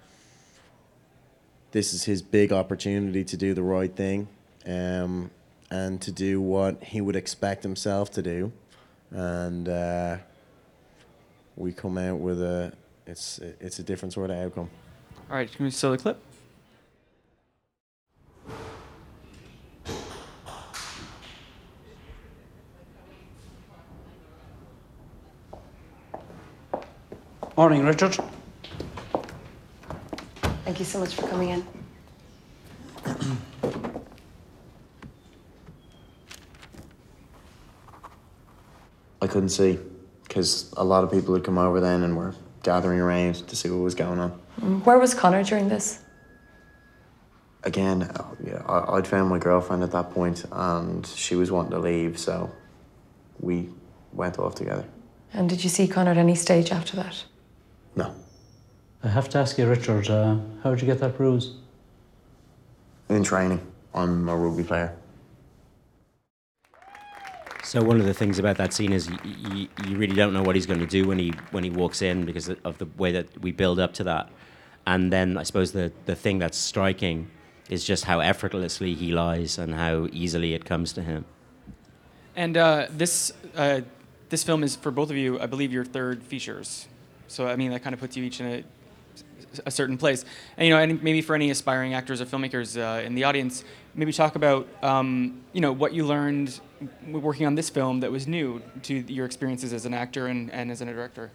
this 1.70 1.92
is 1.92 2.04
his 2.04 2.22
big 2.22 2.52
opportunity 2.52 3.24
to 3.24 3.36
do 3.36 3.54
the 3.54 3.62
right 3.62 3.94
thing 3.94 4.26
um, 4.66 5.30
and 5.70 6.00
to 6.00 6.10
do 6.10 6.40
what 6.40 6.82
he 6.82 7.00
would 7.00 7.16
expect 7.16 7.62
himself 7.62 8.10
to 8.12 8.22
do. 8.22 8.52
And 9.10 9.68
uh, 9.68 10.16
we 11.56 11.72
come 11.72 11.98
out 11.98 12.18
with 12.18 12.42
a 12.42 12.72
it's 13.08 13.38
it's 13.38 13.78
a 13.78 13.82
different 13.82 14.12
sort 14.12 14.30
of 14.30 14.36
outcome 14.36 14.70
All 15.30 15.36
right, 15.36 15.50
can 15.50 15.64
we 15.64 15.70
show 15.70 15.90
the 15.90 15.98
clip? 15.98 16.20
Morning, 27.56 27.84
Richard. 27.84 28.16
Thank 30.64 30.78
you 30.78 30.84
so 30.84 31.00
much 31.00 31.16
for 31.16 31.26
coming 31.26 31.48
in. 31.48 31.66
I 39.20 39.26
couldn't 39.26 39.48
see 39.48 39.80
because 40.22 40.72
a 40.76 40.84
lot 40.84 41.02
of 41.02 41.10
people 41.10 41.34
had 41.34 41.42
come 41.42 41.58
over 41.58 41.80
then 41.80 42.04
and 42.04 42.16
were 42.16 42.32
gathering 42.68 43.00
around 43.00 43.36
to 43.48 43.56
see 43.56 43.70
what 43.70 43.78
was 43.78 43.94
going 43.94 44.18
on. 44.18 44.30
Mm, 44.60 44.84
Where 44.84 44.98
was 44.98 45.14
Connor 45.14 45.42
during 45.42 45.70
this? 45.70 46.00
Again, 47.64 48.02
uh, 48.02 48.24
yeah, 48.44 48.62
I, 48.66 48.96
I'd 48.96 49.06
found 49.06 49.30
my 49.30 49.38
girlfriend 49.38 49.82
at 49.82 49.90
that 49.92 50.10
point 50.10 50.44
and 50.52 51.06
she 51.06 51.34
was 51.34 51.50
wanting 51.50 51.70
to 51.70 51.78
leave, 51.78 52.18
so 52.18 52.52
we 53.40 53.70
went 54.12 54.38
off 54.38 54.54
together. 54.54 54.84
And 55.32 55.48
did 55.48 55.64
you 55.64 55.70
see 55.70 55.88
Connor 55.88 56.10
at 56.10 56.18
any 56.18 56.34
stage 56.34 56.70
after 56.70 56.94
that? 56.96 57.24
No. 57.96 58.14
I 59.02 59.08
have 59.08 59.30
to 59.30 59.38
ask 59.38 59.56
you, 59.56 59.66
Richard, 59.66 60.10
uh, 60.10 60.36
how 60.62 60.70
did 60.70 60.82
you 60.82 60.86
get 60.86 61.00
that 61.00 61.16
bruise? 61.16 61.54
In 63.08 63.24
training, 63.24 63.60
I'm 63.94 64.28
a 64.28 64.36
rugby 64.36 64.64
player. 64.64 64.94
So 67.68 67.82
one 67.82 68.00
of 68.00 68.06
the 68.06 68.14
things 68.14 68.38
about 68.38 68.56
that 68.56 68.72
scene 68.72 68.94
is 68.94 69.10
you, 69.10 69.18
you, 69.52 69.68
you 69.86 69.98
really 69.98 70.16
don't 70.16 70.32
know 70.32 70.42
what 70.42 70.54
he's 70.54 70.64
going 70.64 70.80
to 70.80 70.86
do 70.86 71.06
when 71.06 71.18
he 71.18 71.34
when 71.50 71.64
he 71.64 71.68
walks 71.68 72.00
in 72.00 72.24
because 72.24 72.48
of 72.48 72.78
the 72.78 72.86
way 72.96 73.12
that 73.12 73.42
we 73.42 73.52
build 73.52 73.78
up 73.78 73.92
to 73.94 74.04
that. 74.04 74.30
and 74.86 75.12
then 75.12 75.36
I 75.36 75.42
suppose 75.42 75.72
the 75.72 75.92
the 76.06 76.14
thing 76.14 76.38
that's 76.38 76.56
striking 76.56 77.28
is 77.68 77.84
just 77.84 78.06
how 78.06 78.20
effortlessly 78.20 78.94
he 78.94 79.12
lies 79.12 79.58
and 79.58 79.74
how 79.74 80.08
easily 80.12 80.54
it 80.54 80.64
comes 80.64 80.94
to 80.94 81.02
him. 81.02 81.26
And 82.34 82.56
uh, 82.56 82.86
this 82.88 83.34
uh, 83.54 83.82
this 84.30 84.42
film 84.44 84.64
is 84.64 84.74
for 84.74 84.90
both 84.90 85.10
of 85.10 85.18
you, 85.18 85.38
I 85.38 85.44
believe, 85.44 85.70
your 85.70 85.84
third 85.84 86.22
features. 86.22 86.88
So 87.26 87.48
I 87.48 87.56
mean, 87.56 87.70
that 87.72 87.82
kind 87.82 87.92
of 87.92 88.00
puts 88.00 88.16
you 88.16 88.24
each 88.24 88.40
in 88.40 88.46
a, 88.46 88.64
a 89.66 89.70
certain 89.70 89.98
place. 89.98 90.24
And 90.56 90.66
you 90.66 90.72
know, 90.72 90.80
and 90.80 91.02
maybe 91.02 91.20
for 91.20 91.34
any 91.34 91.50
aspiring 91.50 91.92
actors 91.92 92.22
or 92.22 92.24
filmmakers 92.24 92.80
uh, 92.80 93.04
in 93.04 93.14
the 93.14 93.24
audience, 93.24 93.62
maybe 93.98 94.12
talk 94.12 94.36
about 94.36 94.68
um, 94.82 95.42
you 95.52 95.60
know 95.60 95.72
what 95.72 95.92
you 95.92 96.06
learned 96.06 96.60
working 97.08 97.46
on 97.46 97.56
this 97.56 97.68
film 97.68 98.00
that 98.00 98.12
was 98.12 98.28
new 98.28 98.62
to 98.82 98.94
your 99.12 99.26
experiences 99.26 99.72
as 99.72 99.84
an 99.84 99.92
actor 99.92 100.28
and, 100.28 100.50
and 100.52 100.70
as 100.70 100.80
a 100.80 100.84
director. 100.84 101.32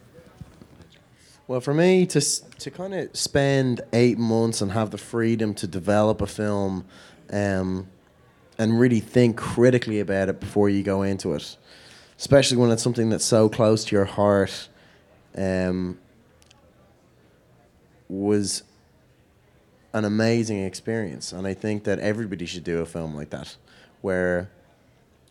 Well, 1.46 1.60
for 1.60 1.74
me 1.74 2.06
to 2.06 2.20
to 2.20 2.70
kind 2.70 2.94
of 2.94 3.14
spend 3.14 3.82
eight 3.92 4.18
months 4.18 4.62
and 4.62 4.72
have 4.72 4.90
the 4.90 4.98
freedom 4.98 5.52
to 5.54 5.66
develop 5.66 6.22
a 6.22 6.26
film, 6.26 6.86
um, 7.30 7.86
and 8.58 8.80
really 8.80 9.00
think 9.00 9.36
critically 9.36 10.00
about 10.00 10.30
it 10.30 10.40
before 10.40 10.70
you 10.70 10.82
go 10.82 11.02
into 11.02 11.34
it, 11.34 11.56
especially 12.18 12.56
when 12.56 12.70
it's 12.70 12.82
something 12.82 13.10
that's 13.10 13.26
so 13.26 13.50
close 13.50 13.84
to 13.84 13.94
your 13.94 14.06
heart, 14.06 14.70
um, 15.36 15.98
was 18.08 18.62
an 19.94 20.04
amazing 20.04 20.62
experience, 20.62 21.32
and 21.32 21.46
I 21.46 21.54
think 21.54 21.84
that 21.84 22.00
everybody 22.00 22.44
should 22.44 22.64
do 22.64 22.80
a 22.80 22.84
film 22.84 23.14
like 23.14 23.30
that, 23.30 23.56
where 24.02 24.50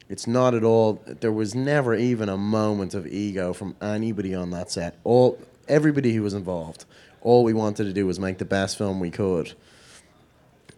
it's 0.09 0.25
not 0.25 0.55
at 0.55 0.63
all. 0.63 1.01
There 1.05 1.33
was 1.33 1.53
never 1.53 1.93
even 1.93 2.29
a 2.29 2.37
moment 2.37 2.93
of 2.93 3.05
ego 3.05 3.51
from 3.53 3.75
anybody 3.81 4.33
on 4.33 4.51
that 4.51 4.71
set. 4.71 4.95
All 5.03 5.37
everybody 5.67 6.13
who 6.13 6.23
was 6.23 6.33
involved. 6.33 6.85
All 7.21 7.43
we 7.43 7.53
wanted 7.53 7.85
to 7.85 7.93
do 7.93 8.05
was 8.05 8.19
make 8.19 8.37
the 8.37 8.45
best 8.45 8.77
film 8.77 8.99
we 8.99 9.11
could. 9.11 9.53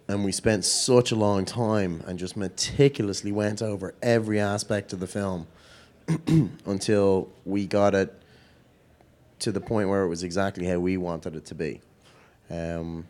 And 0.08 0.24
we 0.24 0.30
spent 0.30 0.64
such 0.64 1.10
a 1.10 1.16
long 1.16 1.44
time 1.44 2.02
and 2.06 2.18
just 2.18 2.36
meticulously 2.36 3.32
went 3.32 3.60
over 3.60 3.94
every 4.02 4.38
aspect 4.38 4.92
of 4.92 5.00
the 5.00 5.08
film 5.08 5.48
until 6.64 7.28
we 7.44 7.66
got 7.66 7.94
it 7.94 8.14
to 9.40 9.50
the 9.50 9.60
point 9.60 9.88
where 9.88 10.04
it 10.04 10.08
was 10.08 10.22
exactly 10.22 10.66
how 10.66 10.78
we 10.78 10.96
wanted 10.96 11.34
it 11.34 11.44
to 11.46 11.54
be. 11.56 11.80
Um, 12.48 13.06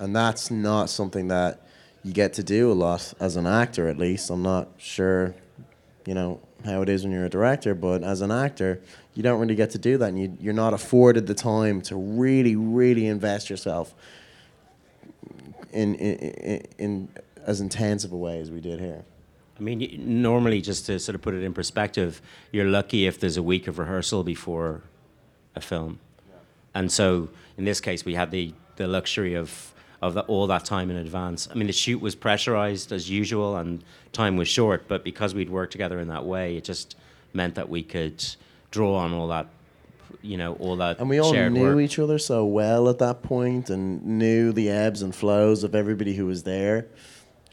and 0.00 0.16
that's 0.16 0.50
not 0.50 0.90
something 0.90 1.28
that 1.28 1.60
you 2.02 2.12
get 2.12 2.32
to 2.34 2.42
do 2.42 2.72
a 2.72 2.74
lot 2.74 3.12
as 3.20 3.36
an 3.36 3.46
actor, 3.46 3.86
at 3.88 3.98
least. 3.98 4.30
I'm 4.30 4.42
not 4.42 4.68
sure, 4.78 5.34
you 6.06 6.14
know, 6.14 6.40
how 6.64 6.82
it 6.82 6.88
is 6.88 7.04
when 7.04 7.12
you're 7.12 7.26
a 7.26 7.30
director, 7.30 7.74
but 7.74 8.02
as 8.02 8.20
an 8.20 8.30
actor, 8.30 8.80
you 9.14 9.22
don't 9.22 9.38
really 9.38 9.54
get 9.54 9.70
to 9.70 9.78
do 9.78 9.98
that, 9.98 10.08
and 10.08 10.18
you, 10.20 10.36
you're 10.40 10.52
not 10.52 10.74
afforded 10.74 11.26
the 11.26 11.34
time 11.34 11.80
to 11.82 11.96
really, 11.96 12.56
really 12.56 13.06
invest 13.06 13.48
yourself 13.48 13.94
in 15.72 15.94
in, 15.94 16.14
in, 16.16 16.66
in 16.78 17.08
as 17.46 17.60
intense 17.60 18.04
of 18.04 18.12
a 18.12 18.16
way 18.16 18.40
as 18.40 18.50
we 18.50 18.60
did 18.60 18.80
here. 18.80 19.04
I 19.58 19.62
mean, 19.62 20.22
normally, 20.22 20.62
just 20.62 20.86
to 20.86 20.98
sort 20.98 21.14
of 21.14 21.22
put 21.22 21.34
it 21.34 21.42
in 21.42 21.52
perspective, 21.52 22.22
you're 22.50 22.64
lucky 22.64 23.06
if 23.06 23.20
there's 23.20 23.36
a 23.36 23.42
week 23.42 23.68
of 23.68 23.78
rehearsal 23.78 24.24
before 24.24 24.82
a 25.54 25.60
film. 25.60 26.00
And 26.74 26.90
so, 26.90 27.28
in 27.58 27.64
this 27.64 27.80
case, 27.80 28.04
we 28.04 28.14
had 28.14 28.30
the, 28.30 28.54
the 28.76 28.86
luxury 28.86 29.34
of, 29.34 29.74
of 30.02 30.14
the, 30.14 30.22
all 30.22 30.46
that 30.46 30.64
time 30.64 30.90
in 30.90 30.96
advance. 30.96 31.48
I 31.50 31.54
mean, 31.54 31.66
the 31.66 31.72
shoot 31.72 32.00
was 32.00 32.14
pressurized 32.14 32.90
as 32.92 33.10
usual 33.10 33.56
and 33.56 33.84
time 34.12 34.36
was 34.36 34.48
short, 34.48 34.88
but 34.88 35.04
because 35.04 35.34
we'd 35.34 35.50
worked 35.50 35.72
together 35.72 36.00
in 36.00 36.08
that 36.08 36.24
way, 36.24 36.56
it 36.56 36.64
just 36.64 36.96
meant 37.32 37.54
that 37.56 37.68
we 37.68 37.82
could 37.82 38.24
draw 38.70 38.96
on 38.96 39.12
all 39.12 39.28
that, 39.28 39.48
you 40.22 40.36
know, 40.36 40.54
all 40.54 40.76
that 40.76 40.98
And 41.00 41.08
we 41.08 41.18
all 41.18 41.32
knew 41.32 41.76
work. 41.76 41.80
each 41.80 41.98
other 41.98 42.18
so 42.18 42.44
well 42.46 42.88
at 42.88 42.98
that 42.98 43.22
point 43.22 43.68
and 43.68 44.04
knew 44.04 44.52
the 44.52 44.70
ebbs 44.70 45.02
and 45.02 45.14
flows 45.14 45.64
of 45.64 45.74
everybody 45.74 46.14
who 46.14 46.24
was 46.26 46.44
there, 46.44 46.86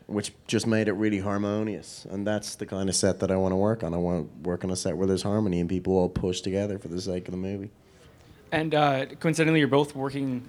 which 0.06 0.32
just 0.48 0.66
made 0.66 0.88
it 0.88 0.94
really 0.94 1.20
harmonious. 1.20 2.08
And 2.10 2.26
that's 2.26 2.56
the 2.56 2.66
kind 2.66 2.88
of 2.88 2.96
set 2.96 3.20
that 3.20 3.30
I 3.30 3.36
want 3.36 3.52
to 3.52 3.58
work 3.58 3.84
on. 3.84 3.94
I 3.94 3.98
want 3.98 4.44
to 4.44 4.50
work 4.50 4.64
on 4.64 4.72
a 4.72 4.76
set 4.76 4.96
where 4.96 5.06
there's 5.06 5.24
harmony 5.24 5.60
and 5.60 5.68
people 5.68 5.98
all 5.98 6.08
push 6.08 6.40
together 6.40 6.80
for 6.80 6.88
the 6.88 7.02
sake 7.02 7.28
of 7.28 7.34
the 7.34 7.38
movie. 7.38 7.72
And 8.54 8.74
uh, 8.74 9.06
coincidentally, 9.20 9.60
you're 9.60 9.68
both 9.68 9.94
working 9.94 10.48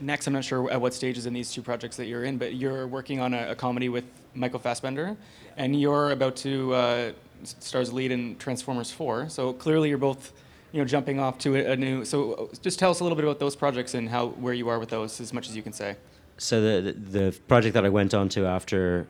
next. 0.00 0.26
I'm 0.26 0.32
not 0.32 0.44
sure 0.44 0.70
at 0.70 0.80
what 0.80 0.94
stages 0.94 1.26
in 1.26 1.32
these 1.34 1.52
two 1.52 1.62
projects 1.62 1.96
that 1.96 2.06
you're 2.06 2.24
in, 2.24 2.38
but 2.38 2.54
you're 2.54 2.86
working 2.86 3.20
on 3.20 3.34
a, 3.34 3.50
a 3.50 3.54
comedy 3.54 3.88
with 3.88 4.04
Michael 4.34 4.58
Fassbender, 4.58 5.16
and 5.56 5.78
you're 5.80 6.10
about 6.12 6.36
to 6.36 6.74
uh, 6.74 7.12
s- 7.42 7.56
star 7.60 7.80
as 7.80 7.92
lead 7.92 8.10
in 8.12 8.36
Transformers 8.36 8.90
4. 8.90 9.28
So 9.28 9.52
clearly, 9.52 9.88
you're 9.88 9.98
both, 9.98 10.32
you 10.72 10.80
know, 10.80 10.84
jumping 10.84 11.18
off 11.20 11.38
to 11.40 11.56
a, 11.56 11.72
a 11.72 11.76
new. 11.76 12.04
So 12.04 12.32
uh, 12.32 12.46
just 12.62 12.78
tell 12.78 12.90
us 12.90 13.00
a 13.00 13.04
little 13.04 13.16
bit 13.16 13.24
about 13.24 13.38
those 13.38 13.56
projects 13.56 13.94
and 13.94 14.08
how 14.08 14.28
where 14.28 14.54
you 14.54 14.68
are 14.68 14.78
with 14.78 14.88
those, 14.90 15.20
as 15.20 15.32
much 15.32 15.48
as 15.48 15.56
you 15.56 15.62
can 15.62 15.72
say. 15.72 15.96
So 16.38 16.60
the, 16.60 16.92
the 16.92 17.20
the 17.20 17.38
project 17.48 17.74
that 17.74 17.84
I 17.84 17.88
went 17.90 18.14
on 18.14 18.28
to 18.30 18.46
after 18.46 19.06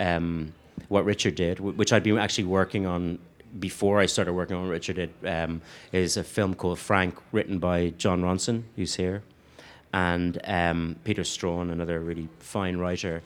um, 0.00 0.52
what 0.88 1.04
Richard 1.04 1.34
did, 1.34 1.58
which 1.60 1.92
I'd 1.92 2.02
been 2.04 2.18
actually 2.18 2.44
working 2.44 2.86
on 2.86 3.18
before 3.58 3.98
I 3.98 4.06
started 4.06 4.34
working 4.34 4.56
on 4.56 4.68
Richard 4.68 4.96
did, 4.96 5.10
um, 5.24 5.62
is 5.90 6.16
a 6.18 6.22
film 6.22 6.54
called 6.54 6.78
Frank, 6.78 7.16
written 7.32 7.58
by 7.58 7.90
Jon 7.96 8.20
Ronson, 8.22 8.64
who's 8.76 8.96
here, 8.96 9.22
and 9.92 10.40
um, 10.44 10.96
Peter 11.04 11.22
Straughan, 11.22 11.72
another 11.72 12.00
really 12.00 12.28
fine 12.38 12.76
writer. 12.76 13.22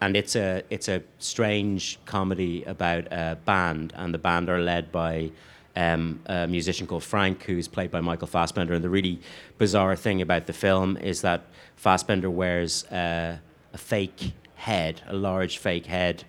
And 0.00 0.16
it's 0.16 0.36
a 0.36 0.62
it's 0.68 0.88
a 0.88 1.02
strange 1.18 1.98
comedy 2.04 2.64
about 2.64 3.06
a 3.10 3.38
band, 3.44 3.92
and 3.96 4.12
the 4.12 4.18
band 4.18 4.48
are 4.50 4.60
led 4.60 4.92
by 4.92 5.30
um, 5.74 6.20
a 6.26 6.46
musician 6.46 6.86
called 6.86 7.02
Frank, 7.02 7.44
who's 7.44 7.68
played 7.68 7.90
by 7.90 8.00
Michael 8.00 8.26
Fassbender. 8.26 8.74
And 8.74 8.84
the 8.84 8.90
really 8.90 9.20
bizarre 9.58 9.96
thing 9.96 10.20
about 10.20 10.46
the 10.46 10.52
film 10.52 10.96
is 10.98 11.22
that 11.22 11.44
Fassbender 11.76 12.30
wears 12.30 12.84
uh, 12.86 13.38
a 13.72 13.78
fake 13.78 14.32
head, 14.56 15.02
a 15.06 15.14
large 15.14 15.58
fake 15.58 15.86
head, 15.86 16.24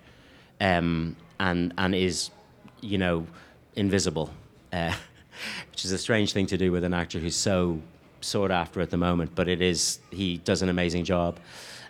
um, 0.62 1.15
and 1.39 1.74
and 1.77 1.93
is, 1.93 2.31
you 2.81 2.98
know, 2.98 3.27
invisible, 3.75 4.29
uh, 4.72 4.93
which 5.72 5.84
is 5.84 5.91
a 5.91 5.98
strange 5.98 6.31
thing 6.31 6.46
to 6.48 6.57
do 6.57 6.72
with 6.72 6.84
an 6.86 6.93
actor 6.93 7.19
who's 7.19 7.36
so 7.36 7.81
sought 8.21 8.51
after 8.51 8.81
at 8.81 8.89
the 8.89 8.97
moment. 8.97 9.31
But 9.36 9.47
it 9.47 9.62
is 9.62 10.00
he 10.12 10.38
does 10.38 10.62
an 10.62 10.69
amazing 10.69 11.05
job. 11.05 11.39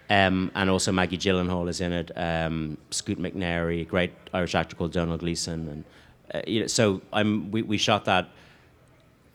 Um, 0.09 0.51
and 0.55 0.69
also 0.69 0.91
Maggie 0.91 1.17
Gyllenhaal 1.17 1.67
is 1.67 1.81
in 1.81 1.91
it. 1.91 2.11
Um, 2.15 2.77
Scoot 2.91 3.19
McNairy, 3.19 3.85
great 3.85 4.13
Irish 4.33 4.55
actor 4.55 4.75
called 4.75 4.93
Domhnall 4.93 5.17
Gleeson, 5.17 5.67
and 5.67 5.83
uh, 6.33 6.41
you 6.47 6.61
know, 6.61 6.67
so 6.67 7.01
I'm 7.11 7.51
we, 7.51 7.61
we 7.61 7.77
shot 7.77 8.05
that 8.05 8.29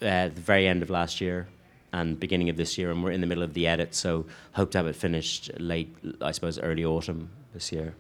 uh, 0.01 0.05
at 0.07 0.35
the 0.35 0.41
very 0.41 0.67
end 0.67 0.83
of 0.83 0.89
last 0.89 1.21
year 1.21 1.47
and 1.93 2.19
beginning 2.19 2.49
of 2.49 2.57
this 2.57 2.79
year, 2.79 2.91
and 2.91 3.05
we're 3.05 3.11
in 3.11 3.21
the 3.21 3.27
middle 3.27 3.45
of 3.45 3.53
the 3.53 3.67
edit. 3.67 3.95
So 3.95 4.25
hope 4.53 4.71
to 4.71 4.79
have 4.79 4.87
it 4.87 4.97
finished 4.97 5.51
late, 5.59 5.95
I 6.23 6.33
suppose, 6.33 6.59
early 6.59 6.85
autumn 6.85 7.29
this 7.53 7.71
year. 7.71 7.95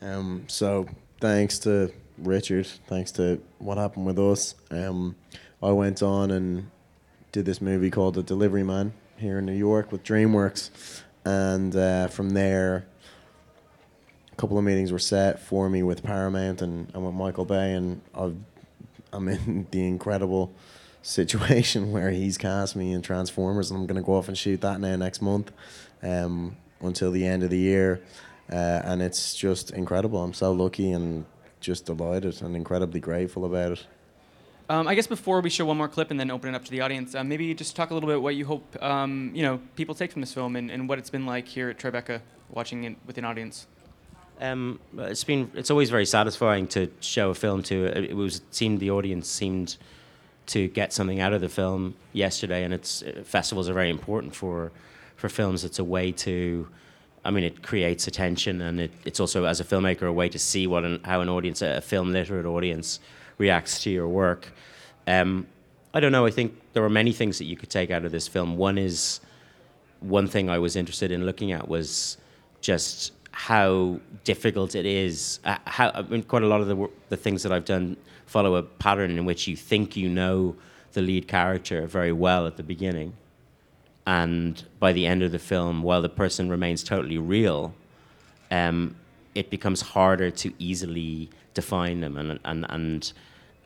Um, 0.00 0.44
so 0.46 0.86
thanks 1.20 1.58
to 1.60 1.92
Richard, 2.18 2.66
thanks 2.86 3.10
to 3.12 3.40
what 3.58 3.76
happened 3.76 4.06
with 4.06 4.18
us, 4.18 4.54
um, 4.70 5.16
I 5.62 5.72
went 5.72 6.02
on 6.02 6.30
and 6.30 6.70
did 7.34 7.44
this 7.44 7.60
movie 7.60 7.90
called 7.90 8.14
The 8.14 8.22
Delivery 8.22 8.62
Man 8.62 8.92
here 9.16 9.40
in 9.40 9.44
New 9.44 9.56
York 9.56 9.90
with 9.90 10.04
DreamWorks, 10.04 10.70
and 11.24 11.74
uh, 11.74 12.06
from 12.06 12.30
there, 12.30 12.86
a 14.32 14.36
couple 14.36 14.56
of 14.56 14.62
meetings 14.62 14.92
were 14.92 15.00
set 15.00 15.40
for 15.40 15.68
me 15.68 15.82
with 15.82 16.04
Paramount 16.04 16.62
and, 16.62 16.88
and 16.94 17.04
with 17.04 17.12
Michael 17.12 17.44
Bay, 17.44 17.72
and 17.72 18.00
I've, 18.14 18.36
I'm 19.12 19.26
in 19.26 19.66
the 19.72 19.84
incredible 19.84 20.52
situation 21.02 21.90
where 21.90 22.12
he's 22.12 22.38
cast 22.38 22.76
me 22.76 22.92
in 22.92 23.02
Transformers, 23.02 23.72
and 23.72 23.80
I'm 23.80 23.86
going 23.86 24.00
to 24.00 24.06
go 24.06 24.14
off 24.14 24.28
and 24.28 24.38
shoot 24.38 24.60
that 24.60 24.78
now 24.78 24.94
next 24.94 25.20
month 25.20 25.50
um, 26.04 26.56
until 26.82 27.10
the 27.10 27.26
end 27.26 27.42
of 27.42 27.50
the 27.50 27.58
year. 27.58 28.00
Uh, 28.48 28.80
and 28.84 29.02
it's 29.02 29.34
just 29.34 29.72
incredible. 29.72 30.22
I'm 30.22 30.34
so 30.34 30.52
lucky 30.52 30.92
and 30.92 31.24
just 31.58 31.86
delighted 31.86 32.42
and 32.42 32.54
incredibly 32.54 33.00
grateful 33.00 33.44
about 33.44 33.72
it. 33.72 33.86
Um, 34.68 34.88
I 34.88 34.94
guess 34.94 35.06
before 35.06 35.40
we 35.40 35.50
show 35.50 35.66
one 35.66 35.76
more 35.76 35.88
clip 35.88 36.10
and 36.10 36.18
then 36.18 36.30
open 36.30 36.54
it 36.54 36.56
up 36.56 36.64
to 36.64 36.70
the 36.70 36.80
audience, 36.80 37.14
uh, 37.14 37.22
maybe 37.22 37.52
just 37.54 37.76
talk 37.76 37.90
a 37.90 37.94
little 37.94 38.08
bit 38.08 38.22
what 38.22 38.34
you 38.34 38.46
hope 38.46 38.82
um, 38.82 39.30
you 39.34 39.42
know 39.42 39.60
people 39.76 39.94
take 39.94 40.12
from 40.12 40.22
this 40.22 40.32
film 40.32 40.56
and, 40.56 40.70
and 40.70 40.88
what 40.88 40.98
it's 40.98 41.10
been 41.10 41.26
like 41.26 41.46
here 41.46 41.68
at 41.68 41.78
Tribeca 41.78 42.20
watching 42.50 42.84
it 42.84 42.96
with 43.06 43.18
an 43.18 43.24
audience. 43.24 43.66
Um, 44.40 44.80
it's 44.98 45.22
been 45.22 45.50
it's 45.54 45.70
always 45.70 45.90
very 45.90 46.06
satisfying 46.06 46.66
to 46.68 46.90
show 47.00 47.30
a 47.30 47.34
film 47.34 47.62
to. 47.64 47.86
It 47.86 48.16
was 48.16 48.40
seemed 48.50 48.80
the 48.80 48.90
audience 48.90 49.28
seemed 49.28 49.76
to 50.46 50.68
get 50.68 50.92
something 50.92 51.20
out 51.20 51.32
of 51.32 51.40
the 51.40 51.48
film 51.48 51.94
yesterday, 52.12 52.64
and 52.64 52.72
it's 52.72 53.02
uh, 53.02 53.22
festivals 53.24 53.68
are 53.68 53.74
very 53.74 53.90
important 53.90 54.34
for 54.34 54.72
for 55.16 55.28
films. 55.28 55.64
It's 55.64 55.78
a 55.78 55.84
way 55.84 56.10
to, 56.12 56.68
I 57.24 57.30
mean, 57.30 57.44
it 57.44 57.62
creates 57.62 58.06
attention, 58.06 58.60
and 58.60 58.80
it, 58.80 58.92
it's 59.04 59.20
also 59.20 59.44
as 59.44 59.60
a 59.60 59.64
filmmaker 59.64 60.08
a 60.08 60.12
way 60.12 60.28
to 60.28 60.38
see 60.38 60.66
what 60.66 60.84
an, 60.84 61.00
how 61.04 61.20
an 61.20 61.28
audience, 61.28 61.62
a 61.62 61.80
film 61.80 62.12
literate 62.12 62.46
audience, 62.46 62.98
reacts 63.38 63.82
to 63.84 63.90
your 63.90 64.08
work. 64.08 64.52
Um, 65.06 65.46
I 65.92 66.00
don't 66.00 66.12
know. 66.12 66.26
I 66.26 66.30
think 66.30 66.60
there 66.72 66.84
are 66.84 66.90
many 66.90 67.12
things 67.12 67.38
that 67.38 67.44
you 67.44 67.56
could 67.56 67.70
take 67.70 67.90
out 67.90 68.04
of 68.04 68.12
this 68.12 68.26
film. 68.26 68.56
One 68.56 68.78
is 68.78 69.20
one 70.00 70.26
thing 70.26 70.50
I 70.50 70.58
was 70.58 70.76
interested 70.76 71.10
in 71.10 71.24
looking 71.24 71.52
at 71.52 71.68
was 71.68 72.16
just 72.60 73.12
how 73.30 74.00
difficult 74.24 74.74
it 74.74 74.86
is. 74.86 75.40
Uh, 75.44 75.56
how 75.66 75.90
I 75.90 76.02
mean, 76.02 76.22
quite 76.22 76.42
a 76.42 76.46
lot 76.46 76.60
of 76.60 76.68
the 76.68 76.88
the 77.08 77.16
things 77.16 77.42
that 77.42 77.52
I've 77.52 77.64
done 77.64 77.96
follow 78.26 78.56
a 78.56 78.62
pattern 78.62 79.18
in 79.18 79.24
which 79.24 79.46
you 79.46 79.56
think 79.56 79.96
you 79.96 80.08
know 80.08 80.56
the 80.92 81.02
lead 81.02 81.28
character 81.28 81.86
very 81.86 82.12
well 82.12 82.46
at 82.46 82.56
the 82.56 82.62
beginning, 82.62 83.14
and 84.06 84.64
by 84.78 84.92
the 84.92 85.06
end 85.06 85.22
of 85.22 85.32
the 85.32 85.38
film, 85.38 85.82
while 85.82 86.02
the 86.02 86.08
person 86.08 86.48
remains 86.48 86.82
totally 86.84 87.18
real, 87.18 87.74
um, 88.50 88.96
it 89.34 89.50
becomes 89.50 89.80
harder 89.80 90.30
to 90.30 90.52
easily 90.58 91.30
define 91.54 92.00
them, 92.00 92.16
and 92.16 92.38
and 92.44 92.66
and 92.68 93.12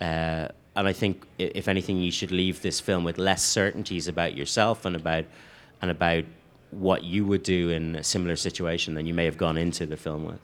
uh, 0.00 0.48
and 0.76 0.86
I 0.88 0.92
think 0.92 1.26
if 1.38 1.68
anything, 1.68 1.98
you 1.98 2.12
should 2.12 2.30
leave 2.30 2.62
this 2.62 2.80
film 2.80 3.04
with 3.04 3.18
less 3.18 3.42
certainties 3.42 4.06
about 4.08 4.36
yourself 4.36 4.84
and 4.84 4.94
about 4.94 5.24
and 5.82 5.90
about 5.90 6.24
what 6.70 7.02
you 7.02 7.24
would 7.24 7.42
do 7.42 7.70
in 7.70 7.96
a 7.96 8.04
similar 8.04 8.36
situation 8.36 8.94
than 8.94 9.06
you 9.06 9.14
may 9.14 9.24
have 9.24 9.38
gone 9.38 9.56
into 9.56 9.86
the 9.86 9.96
film 9.96 10.24
with. 10.24 10.40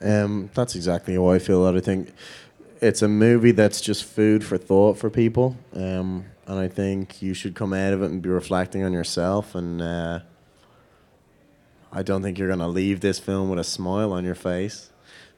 Um, 0.00 0.50
that's 0.54 0.76
exactly 0.76 1.14
how 1.14 1.30
I 1.30 1.38
feel. 1.38 1.64
That 1.64 1.76
I 1.76 1.80
think 1.80 2.12
it's 2.80 3.02
a 3.02 3.08
movie 3.08 3.52
that's 3.52 3.80
just 3.80 4.04
food 4.04 4.44
for 4.44 4.58
thought 4.58 4.98
for 4.98 5.10
people, 5.10 5.56
um, 5.72 6.26
and 6.46 6.58
I 6.58 6.68
think 6.68 7.22
you 7.22 7.34
should 7.34 7.54
come 7.54 7.72
out 7.72 7.92
of 7.92 8.02
it 8.02 8.10
and 8.10 8.22
be 8.22 8.28
reflecting 8.28 8.84
on 8.84 8.92
yourself. 8.92 9.54
And 9.54 9.80
uh, 9.80 10.20
I 11.96 12.02
don't 12.02 12.22
think 12.22 12.38
you're 12.38 12.50
gonna 12.50 12.68
leave 12.68 13.00
this 13.00 13.18
film 13.18 13.48
with 13.48 13.58
a 13.58 13.64
smile 13.64 14.12
on 14.12 14.22
your 14.22 14.34
face, 14.34 14.90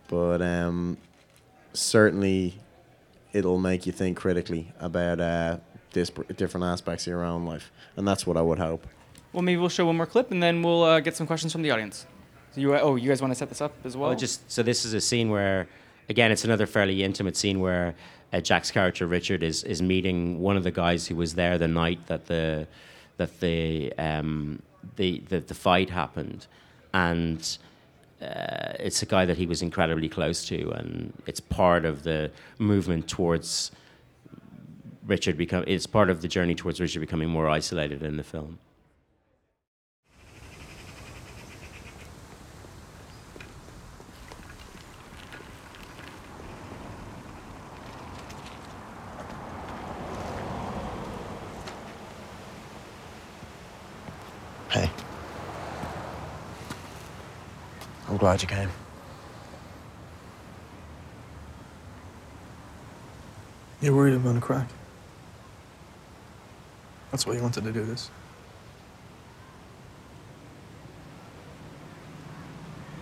but 0.09 0.43
um, 0.43 0.99
certainly 1.73 2.57
it'll 3.33 3.61
make 3.61 3.87
you 3.87 3.93
think 3.93 4.19
critically 4.19 4.73
about 4.81 5.21
uh, 5.21 5.59
dis- 5.93 6.11
different 6.37 6.67
aspects 6.67 7.07
of 7.07 7.13
your 7.13 7.23
own 7.23 7.45
life, 7.45 7.71
and 7.97 8.09
that's 8.09 8.27
what 8.27 8.37
I 8.37 8.43
would 8.43 8.59
hope. 8.59 8.89
Well, 9.33 9.43
maybe 9.43 9.61
we'll 9.61 9.69
show 9.69 9.87
one 9.87 9.97
more 9.97 10.07
clip 10.07 10.33
and 10.33 10.43
then 10.43 10.61
we'll 10.65 10.83
uh, 10.83 10.99
get 10.99 11.15
some 11.15 11.29
questions 11.29 11.53
from 11.53 11.63
the 11.63 11.71
audience. 11.71 12.07
So 12.51 12.61
you, 12.61 12.75
oh, 12.75 12.97
you 12.97 13.09
guys 13.09 13.23
want 13.23 13.31
to 13.31 13.37
set 13.37 13.51
this 13.51 13.61
up 13.61 13.75
as 13.85 13.97
well? 13.97 14.09
Well, 14.09 14.19
just 14.19 14.51
so 14.51 14.65
this 14.65 14.85
is 14.85 14.95
a 14.95 15.01
scene 15.01 15.31
where, 15.31 15.69
again, 16.09 16.33
it's 16.33 16.45
another 16.45 16.67
fairly 16.67 17.05
intimate 17.05 17.37
scene 17.37 17.61
where 17.61 17.95
uh, 18.33 18.41
Jack's 18.41 18.73
character 18.73 19.07
Richard 19.07 19.45
is 19.45 19.63
is 19.63 19.81
meeting 19.81 20.41
one 20.41 20.57
of 20.57 20.65
the 20.65 20.73
guys 20.73 21.07
who 21.07 21.15
was 21.15 21.37
there 21.37 21.57
the 21.57 21.69
night 21.69 22.05
that 22.09 22.27
the 22.27 22.67
that 23.19 23.39
the 23.39 23.93
um, 23.97 24.61
the, 24.97 25.23
the 25.29 25.41
the 25.41 25.55
fight 25.55 25.91
happened, 25.91 26.47
and. 26.93 27.59
Uh, 28.21 28.73
it's 28.81 29.01
a 29.01 29.07
guy 29.07 29.25
that 29.25 29.37
he 29.37 29.47
was 29.47 29.63
incredibly 29.63 30.09
close 30.09 30.45
to, 30.45 30.73
and 30.73 31.13
it's 31.29 31.39
part 31.39 31.85
of 31.85 32.03
the 32.03 32.29
movement 32.59 33.07
towards 33.07 33.71
Richard 35.07 35.37
become. 35.39 35.63
It's 35.69 35.87
part 35.87 36.11
of 36.11 36.21
the 36.21 36.27
journey 36.27 36.57
towards 36.57 36.81
Richard 36.81 36.99
becoming 36.99 37.29
more 37.29 37.49
isolated 37.49 38.03
in 38.03 38.17
the 38.17 38.25
film. 38.25 38.59
Hey. 54.71 54.91
I'm 58.07 58.19
glad 58.19 58.43
you 58.43 58.49
came. 58.49 58.69
You're 63.81 63.95
worried 63.95 64.13
I'm 64.13 64.23
gonna 64.23 64.41
crack. 64.41 64.69
That's 67.11 67.27
why 67.27 67.35
you 67.35 67.43
wanted 67.43 67.65
to 67.65 67.73
do 67.73 67.85
this. 67.85 68.11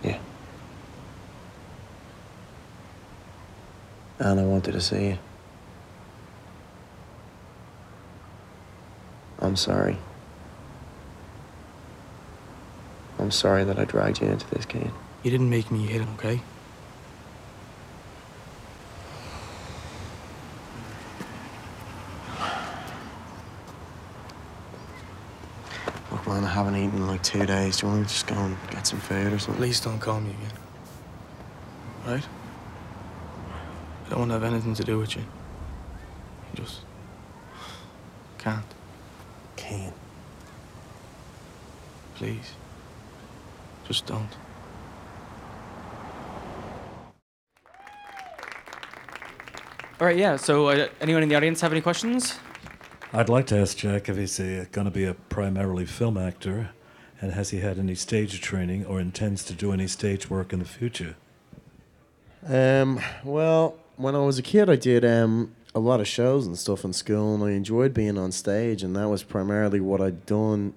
Yeah. 0.03 0.19
And 4.19 4.39
I 4.39 4.43
wanted 4.43 4.71
to 4.71 4.81
see 4.81 5.07
you. 5.07 5.17
I'm 9.39 9.55
sorry. 9.55 9.97
I'm 13.27 13.31
sorry 13.31 13.65
that 13.65 13.77
I 13.77 13.83
dragged 13.83 14.21
you 14.21 14.27
into 14.29 14.49
this, 14.51 14.63
Kane. 14.65 14.93
You 15.21 15.31
didn't 15.31 15.49
make 15.49 15.69
me 15.69 15.85
hit 15.85 15.99
him, 15.99 16.07
okay? 16.13 16.39
Look, 26.09 26.25
man, 26.25 26.45
I 26.45 26.47
haven't 26.47 26.77
eaten 26.77 26.99
in 26.99 27.07
like 27.07 27.21
two 27.21 27.45
days. 27.45 27.81
Do 27.81 27.87
you 27.87 27.91
want 27.91 28.03
me 28.03 28.07
to 28.07 28.13
just 28.13 28.27
go 28.27 28.35
and 28.35 28.55
get 28.69 28.87
some 28.87 28.99
food 29.01 29.33
or 29.33 29.39
something? 29.39 29.61
Please 29.61 29.81
don't 29.81 29.99
call 29.99 30.21
me 30.21 30.29
again. 30.29 30.57
Right? 32.05 32.27
I 34.05 34.09
don't 34.09 34.19
want 34.19 34.29
to 34.29 34.35
have 34.35 34.43
anything 34.45 34.73
to 34.75 34.85
do 34.85 34.99
with 34.99 35.17
you. 35.17 35.23
You 36.53 36.63
just 36.63 36.79
can't. 38.37 38.63
Kane. 39.57 39.91
Please. 42.15 42.53
Just 43.87 44.05
don't. 44.05 44.29
All 49.99 50.05
right, 50.05 50.17
yeah. 50.17 50.35
So, 50.35 50.67
uh, 50.67 50.89
anyone 51.01 51.23
in 51.23 51.29
the 51.29 51.35
audience 51.35 51.61
have 51.61 51.71
any 51.71 51.81
questions? 51.81 52.37
I'd 53.13 53.29
like 53.29 53.47
to 53.47 53.57
ask 53.57 53.77
Jack 53.77 54.09
if 54.09 54.17
he's 54.17 54.37
going 54.37 54.85
to 54.85 54.91
be 54.91 55.05
a 55.05 55.13
primarily 55.13 55.85
film 55.85 56.17
actor, 56.17 56.71
and 57.21 57.31
has 57.31 57.51
he 57.51 57.59
had 57.61 57.79
any 57.79 57.95
stage 57.95 58.39
training 58.41 58.85
or 58.85 58.99
intends 58.99 59.43
to 59.45 59.53
do 59.53 59.71
any 59.71 59.87
stage 59.87 60.29
work 60.29 60.51
in 60.51 60.59
the 60.59 60.65
future? 60.65 61.15
Um, 62.45 62.99
well, 63.23 63.77
when 63.95 64.13
I 64.13 64.19
was 64.19 64.37
a 64.37 64.43
kid, 64.43 64.69
I 64.69 64.75
did 64.75 65.03
um, 65.05 65.55
a 65.73 65.79
lot 65.79 66.01
of 66.01 66.07
shows 66.07 66.45
and 66.45 66.57
stuff 66.57 66.83
in 66.83 66.91
school, 66.91 67.33
and 67.33 67.43
I 67.43 67.51
enjoyed 67.51 67.93
being 67.93 68.17
on 68.17 68.33
stage, 68.33 68.83
and 68.83 68.95
that 68.97 69.07
was 69.07 69.23
primarily 69.23 69.79
what 69.79 70.01
I'd 70.01 70.25
done 70.25 70.73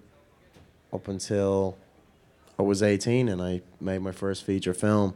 up 0.92 1.08
until 1.08 1.76
I 2.60 2.62
was 2.62 2.82
18 2.82 3.30
and 3.30 3.40
I 3.40 3.62
made 3.80 4.00
my 4.00 4.12
first 4.12 4.44
feature 4.44 4.74
film. 4.74 5.14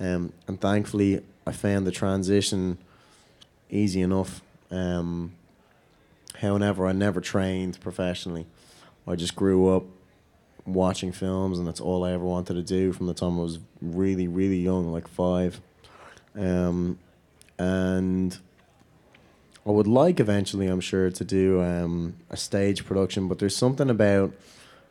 Um, 0.00 0.32
and 0.48 0.58
thankfully, 0.58 1.22
I 1.46 1.52
found 1.52 1.86
the 1.86 1.90
transition 1.90 2.78
easy 3.68 4.00
enough. 4.00 4.40
Um, 4.70 5.34
however, 6.40 6.86
I 6.86 6.92
never 6.92 7.20
trained 7.20 7.78
professionally. 7.82 8.46
I 9.06 9.14
just 9.14 9.36
grew 9.36 9.68
up 9.68 9.84
watching 10.64 11.12
films, 11.12 11.58
and 11.58 11.68
that's 11.68 11.82
all 11.82 12.02
I 12.02 12.12
ever 12.12 12.24
wanted 12.24 12.54
to 12.54 12.62
do 12.62 12.94
from 12.94 13.08
the 13.08 13.14
time 13.14 13.38
I 13.38 13.42
was 13.42 13.58
really, 13.82 14.26
really 14.26 14.58
young, 14.58 14.90
like 14.90 15.06
five. 15.06 15.60
Um, 16.34 16.98
and 17.58 18.38
I 19.66 19.70
would 19.70 19.86
like 19.86 20.18
eventually, 20.18 20.66
I'm 20.66 20.80
sure, 20.80 21.10
to 21.10 21.24
do 21.24 21.60
um, 21.60 22.16
a 22.30 22.38
stage 22.38 22.86
production, 22.86 23.28
but 23.28 23.38
there's 23.38 23.54
something 23.54 23.90
about 23.90 24.32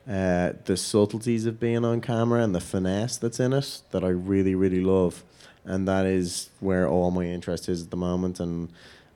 uh, 0.09 0.53
the 0.65 0.77
subtleties 0.77 1.45
of 1.45 1.59
being 1.59 1.83
on 1.83 1.99
camera 1.99 2.43
and 2.43 2.53
the 2.53 2.61
finesse 2.61 3.17
that's 3.17 3.39
in 3.39 3.53
it 3.53 3.81
that 3.91 4.03
I 4.03 4.09
really, 4.09 4.53
really 4.53 4.81
love. 4.81 5.23
And 5.63 5.87
that 5.87 6.05
is 6.05 6.49
where 6.59 6.87
all 6.87 7.09
my 7.09 7.23
interest 7.23 7.67
is 7.67 7.83
at 7.83 7.89
the 7.89 7.97
moment. 7.97 8.39
And 8.39 8.69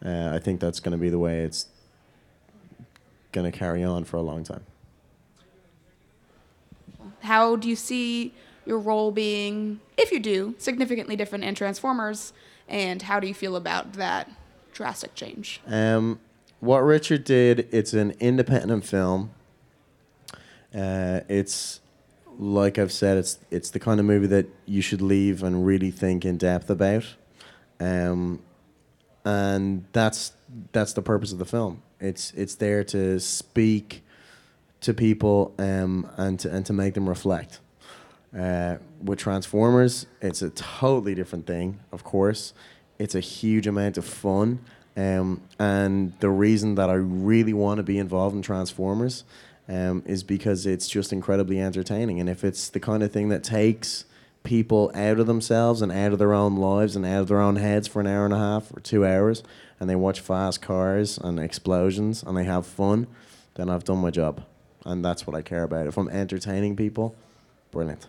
uh, 0.04 0.32
I 0.34 0.40
think 0.40 0.60
that's 0.60 0.80
going 0.80 0.94
to 0.94 0.98
be 0.98 1.10
the 1.10 1.20
way 1.20 1.42
it's 1.42 1.68
going 3.32 3.50
to 3.50 3.56
carry 3.56 3.84
on 3.84 4.04
for 4.04 4.18
a 4.18 4.22
long 4.22 4.44
time. 4.44 4.66
How 7.22 7.56
do 7.56 7.70
you 7.70 7.76
see 7.76 8.34
your 8.66 8.80
role 8.80 9.12
being, 9.12 9.80
if 9.98 10.12
you 10.12 10.20
do, 10.20 10.56
significantly 10.58 11.16
different 11.16 11.44
in 11.44 11.54
Transformers? 11.54 12.34
And 12.68 13.04
how 13.04 13.20
do 13.20 13.28
you 13.28 13.34
feel 13.34 13.56
about 13.56 13.94
that 13.94 14.32
drastic 14.74 15.14
change? 15.14 15.62
Um, 15.68 16.20
what 16.60 16.80
Richard 16.80 17.24
did, 17.24 17.68
it's 17.72 17.94
an 17.94 18.16
independent 18.20 18.86
film. 18.86 19.32
Uh, 20.74 21.22
it's 21.28 21.82
like 22.38 22.78
I've 22.80 22.92
said, 22.92 23.18
it's 23.18 23.40
it's 23.52 23.70
the 23.70 23.80
kind 23.80 24.00
of 24.00 24.06
movie 24.06 24.28
that 24.28 24.48
you 24.66 24.82
should 24.82 25.02
leave 25.02 25.44
and 25.44 25.66
really 25.66 25.92
think 25.92 26.26
in 26.26 26.38
depth 26.38 26.70
about. 26.70 27.06
Um, 27.80 28.42
and 29.26 29.86
that's 29.92 30.34
that's 30.72 30.94
the 30.94 31.02
purpose 31.02 31.32
of 31.32 31.40
the 31.40 31.46
film. 31.46 31.82
It's 32.00 32.32
it's 32.32 32.56
there 32.56 32.84
to 32.86 33.20
speak 33.20 34.04
to 34.82 34.94
people 34.94 35.54
um, 35.60 36.10
and 36.18 36.40
to 36.40 36.52
and 36.52 36.66
to 36.66 36.74
make 36.74 36.94
them 36.94 37.08
reflect. 37.08 37.60
Uh, 38.38 38.78
with 39.04 39.18
Transformers, 39.18 40.06
it's 40.22 40.44
a 40.44 40.52
totally 40.52 41.16
different 41.16 41.48
thing. 41.48 41.80
Of 41.92 42.04
course, 42.04 42.54
it's 43.00 43.16
a 43.16 43.20
huge 43.20 43.66
amount 43.66 43.98
of 43.98 44.06
fun, 44.06 44.60
um, 44.96 45.42
and 45.58 46.14
the 46.20 46.30
reason 46.30 46.76
that 46.76 46.90
I 46.90 46.94
really 46.94 47.54
want 47.54 47.78
to 47.78 47.84
be 47.84 47.98
involved 47.98 48.36
in 48.36 48.44
Transformers 48.44 49.24
um, 49.70 50.04
is 50.06 50.24
because 50.24 50.66
it's 50.66 50.90
just 50.90 51.14
incredibly 51.14 51.62
entertaining. 51.62 52.20
And 52.20 52.28
if 52.28 52.44
it's 52.44 52.70
the 52.70 52.80
kind 52.80 53.04
of 53.04 53.12
thing 53.12 53.30
that 53.30 53.44
takes 53.44 54.06
people 54.44 54.92
out 54.96 55.20
of 55.20 55.28
themselves 55.28 55.82
and 55.82 55.92
out 55.92 56.12
of 56.12 56.20
their 56.20 56.34
own 56.34 56.56
lives 56.58 56.96
and 56.96 57.06
out 57.06 57.22
of 57.22 57.28
their 57.28 57.40
own 57.40 57.58
heads 57.58 57.88
for 57.88 58.00
an 58.00 58.08
hour 58.08 58.26
and 58.26 58.34
a 58.34 58.38
half 58.38 58.76
or 58.76 58.80
two 58.80 59.06
hours, 59.06 59.44
and 59.80 59.90
they 59.90 59.96
watch 59.96 60.20
fast 60.20 60.62
cars 60.62 61.18
and 61.20 61.40
explosions 61.40 62.24
and 62.24 62.36
they 62.36 62.46
have 62.46 62.66
fun, 62.66 63.08
then 63.56 63.70
I've 63.70 63.84
done 63.84 64.00
my 64.00 64.10
job. 64.10 64.44
And 64.86 65.06
that's 65.06 65.28
what 65.28 65.36
I 65.36 65.42
care 65.42 65.64
about. 65.64 65.88
If 65.88 65.98
I'm 65.98 66.10
entertaining 66.10 66.76
people, 66.76 67.16
brilliant. 67.72 68.08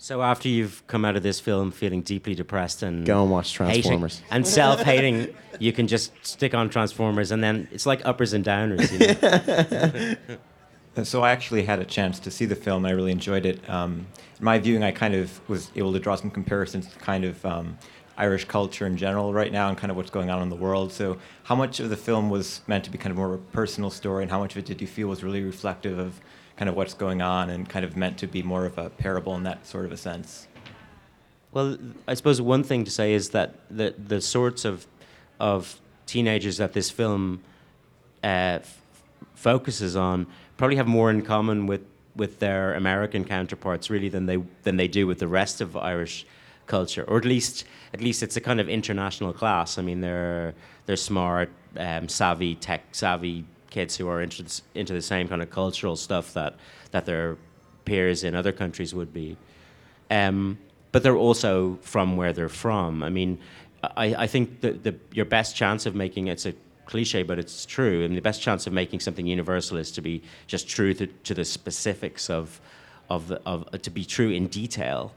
So 0.00 0.22
after 0.22 0.48
you've 0.48 0.86
come 0.86 1.04
out 1.04 1.16
of 1.16 1.24
this 1.24 1.40
film 1.40 1.72
feeling 1.72 2.02
deeply 2.02 2.36
depressed 2.36 2.84
and 2.84 3.04
Go 3.04 3.22
and 3.22 3.30
watch 3.32 3.58
hating- 3.58 3.82
Transformers. 3.82 4.22
and 4.30 4.46
self-hating, 4.46 5.34
you 5.58 5.72
can 5.72 5.88
just 5.88 6.12
stick 6.22 6.54
on 6.54 6.70
Transformers, 6.70 7.32
and 7.32 7.42
then 7.42 7.66
it's 7.72 7.84
like 7.84 8.00
uppers 8.04 8.32
and 8.32 8.44
downers. 8.44 8.92
You 8.92 10.28
know? 10.28 10.38
So 11.04 11.22
I 11.22 11.30
actually 11.30 11.64
had 11.64 11.78
a 11.78 11.84
chance 11.84 12.18
to 12.20 12.30
see 12.30 12.44
the 12.44 12.56
film. 12.56 12.84
I 12.84 12.90
really 12.90 13.12
enjoyed 13.12 13.46
it. 13.46 13.68
Um, 13.70 14.08
in 14.38 14.44
my 14.44 14.58
viewing, 14.58 14.82
I 14.82 14.90
kind 14.90 15.14
of 15.14 15.40
was 15.48 15.70
able 15.76 15.92
to 15.92 16.00
draw 16.00 16.16
some 16.16 16.28
comparisons 16.30 16.88
to 16.88 16.98
kind 16.98 17.24
of 17.24 17.44
um, 17.46 17.78
Irish 18.16 18.46
culture 18.46 18.84
in 18.84 18.96
general 18.96 19.32
right 19.32 19.52
now 19.52 19.68
and 19.68 19.78
kind 19.78 19.92
of 19.92 19.96
what's 19.96 20.10
going 20.10 20.28
on 20.28 20.42
in 20.42 20.48
the 20.48 20.56
world. 20.56 20.92
So 20.92 21.18
how 21.44 21.54
much 21.54 21.78
of 21.78 21.88
the 21.90 21.96
film 21.96 22.30
was 22.30 22.62
meant 22.66 22.82
to 22.84 22.90
be 22.90 22.98
kind 22.98 23.12
of 23.12 23.16
more 23.16 23.28
of 23.32 23.34
a 23.34 23.44
personal 23.52 23.90
story, 23.90 24.24
and 24.24 24.30
how 24.30 24.40
much 24.40 24.52
of 24.52 24.58
it 24.58 24.66
did 24.66 24.80
you 24.80 24.88
feel 24.88 25.06
was 25.06 25.22
really 25.22 25.42
reflective 25.42 25.98
of 26.00 26.20
kind 26.58 26.68
of 26.68 26.74
what's 26.74 26.92
going 26.92 27.22
on 27.22 27.50
and 27.50 27.68
kind 27.68 27.84
of 27.84 27.96
meant 27.96 28.18
to 28.18 28.26
be 28.26 28.42
more 28.42 28.66
of 28.66 28.76
a 28.76 28.90
parable 28.90 29.34
in 29.36 29.44
that 29.44 29.64
sort 29.64 29.84
of 29.84 29.92
a 29.92 29.96
sense? 29.96 30.48
Well, 31.52 31.78
I 32.06 32.14
suppose 32.14 32.42
one 32.42 32.64
thing 32.64 32.84
to 32.84 32.90
say 32.90 33.14
is 33.14 33.30
that 33.30 33.54
the 33.70 33.94
the 33.96 34.20
sorts 34.20 34.64
of 34.64 34.86
of 35.40 35.80
teenagers 36.04 36.56
that 36.56 36.72
this 36.72 36.90
film 36.90 37.40
uh, 38.24 38.58
f- 38.60 38.82
focuses 39.34 39.94
on 39.94 40.26
probably 40.56 40.76
have 40.76 40.88
more 40.88 41.10
in 41.10 41.22
common 41.22 41.66
with 41.66 41.82
with 42.16 42.40
their 42.40 42.74
American 42.74 43.24
counterparts 43.24 43.88
really 43.88 44.08
than 44.08 44.26
they 44.26 44.38
than 44.64 44.76
they 44.76 44.88
do 44.88 45.06
with 45.06 45.20
the 45.20 45.28
rest 45.28 45.60
of 45.60 45.76
Irish 45.76 46.26
culture, 46.66 47.04
or 47.04 47.16
at 47.16 47.24
least 47.24 47.64
at 47.94 48.00
least 48.00 48.22
it's 48.22 48.36
a 48.36 48.40
kind 48.40 48.60
of 48.60 48.68
international 48.68 49.32
class. 49.32 49.78
I 49.78 49.82
mean, 49.82 50.00
they're 50.00 50.54
they're 50.86 50.96
smart, 50.96 51.50
um, 51.76 52.08
savvy, 52.08 52.56
tech 52.56 52.82
savvy 52.92 53.44
kids 53.70 53.96
who 53.96 54.08
are 54.08 54.22
into 54.22 54.42
the, 54.42 54.60
into 54.74 54.92
the 54.92 55.02
same 55.02 55.28
kind 55.28 55.42
of 55.42 55.50
cultural 55.50 55.96
stuff 55.96 56.34
that 56.34 56.56
that 56.90 57.04
their 57.06 57.36
peers 57.84 58.24
in 58.24 58.34
other 58.34 58.52
countries 58.52 58.94
would 58.94 59.12
be. 59.12 59.36
Um, 60.10 60.58
but 60.92 61.02
they're 61.02 61.16
also 61.16 61.78
from 61.82 62.16
where 62.16 62.32
they're 62.32 62.48
from. 62.48 63.02
I 63.02 63.10
mean, 63.10 63.38
I, 63.82 64.14
I 64.24 64.26
think 64.26 64.60
that 64.60 64.84
the, 64.84 64.96
your 65.12 65.24
best 65.24 65.54
chance 65.54 65.86
of 65.86 65.94
making 65.94 66.28
it's 66.28 66.46
a 66.46 66.54
cliche, 66.86 67.22
but 67.22 67.38
it's 67.38 67.66
true. 67.66 68.04
I 68.04 68.08
mean, 68.08 68.14
the 68.14 68.22
best 68.22 68.40
chance 68.40 68.66
of 68.66 68.72
making 68.72 69.00
something 69.00 69.26
universal 69.26 69.76
is 69.76 69.90
to 69.92 70.00
be 70.00 70.22
just 70.46 70.68
true 70.68 70.94
to, 70.94 71.06
to 71.06 71.34
the 71.34 71.44
specifics 71.44 72.30
of, 72.30 72.60
of, 73.10 73.28
the, 73.28 73.42
of 73.44 73.82
to 73.82 73.90
be 73.90 74.04
true 74.04 74.30
in 74.30 74.46
detail 74.48 75.12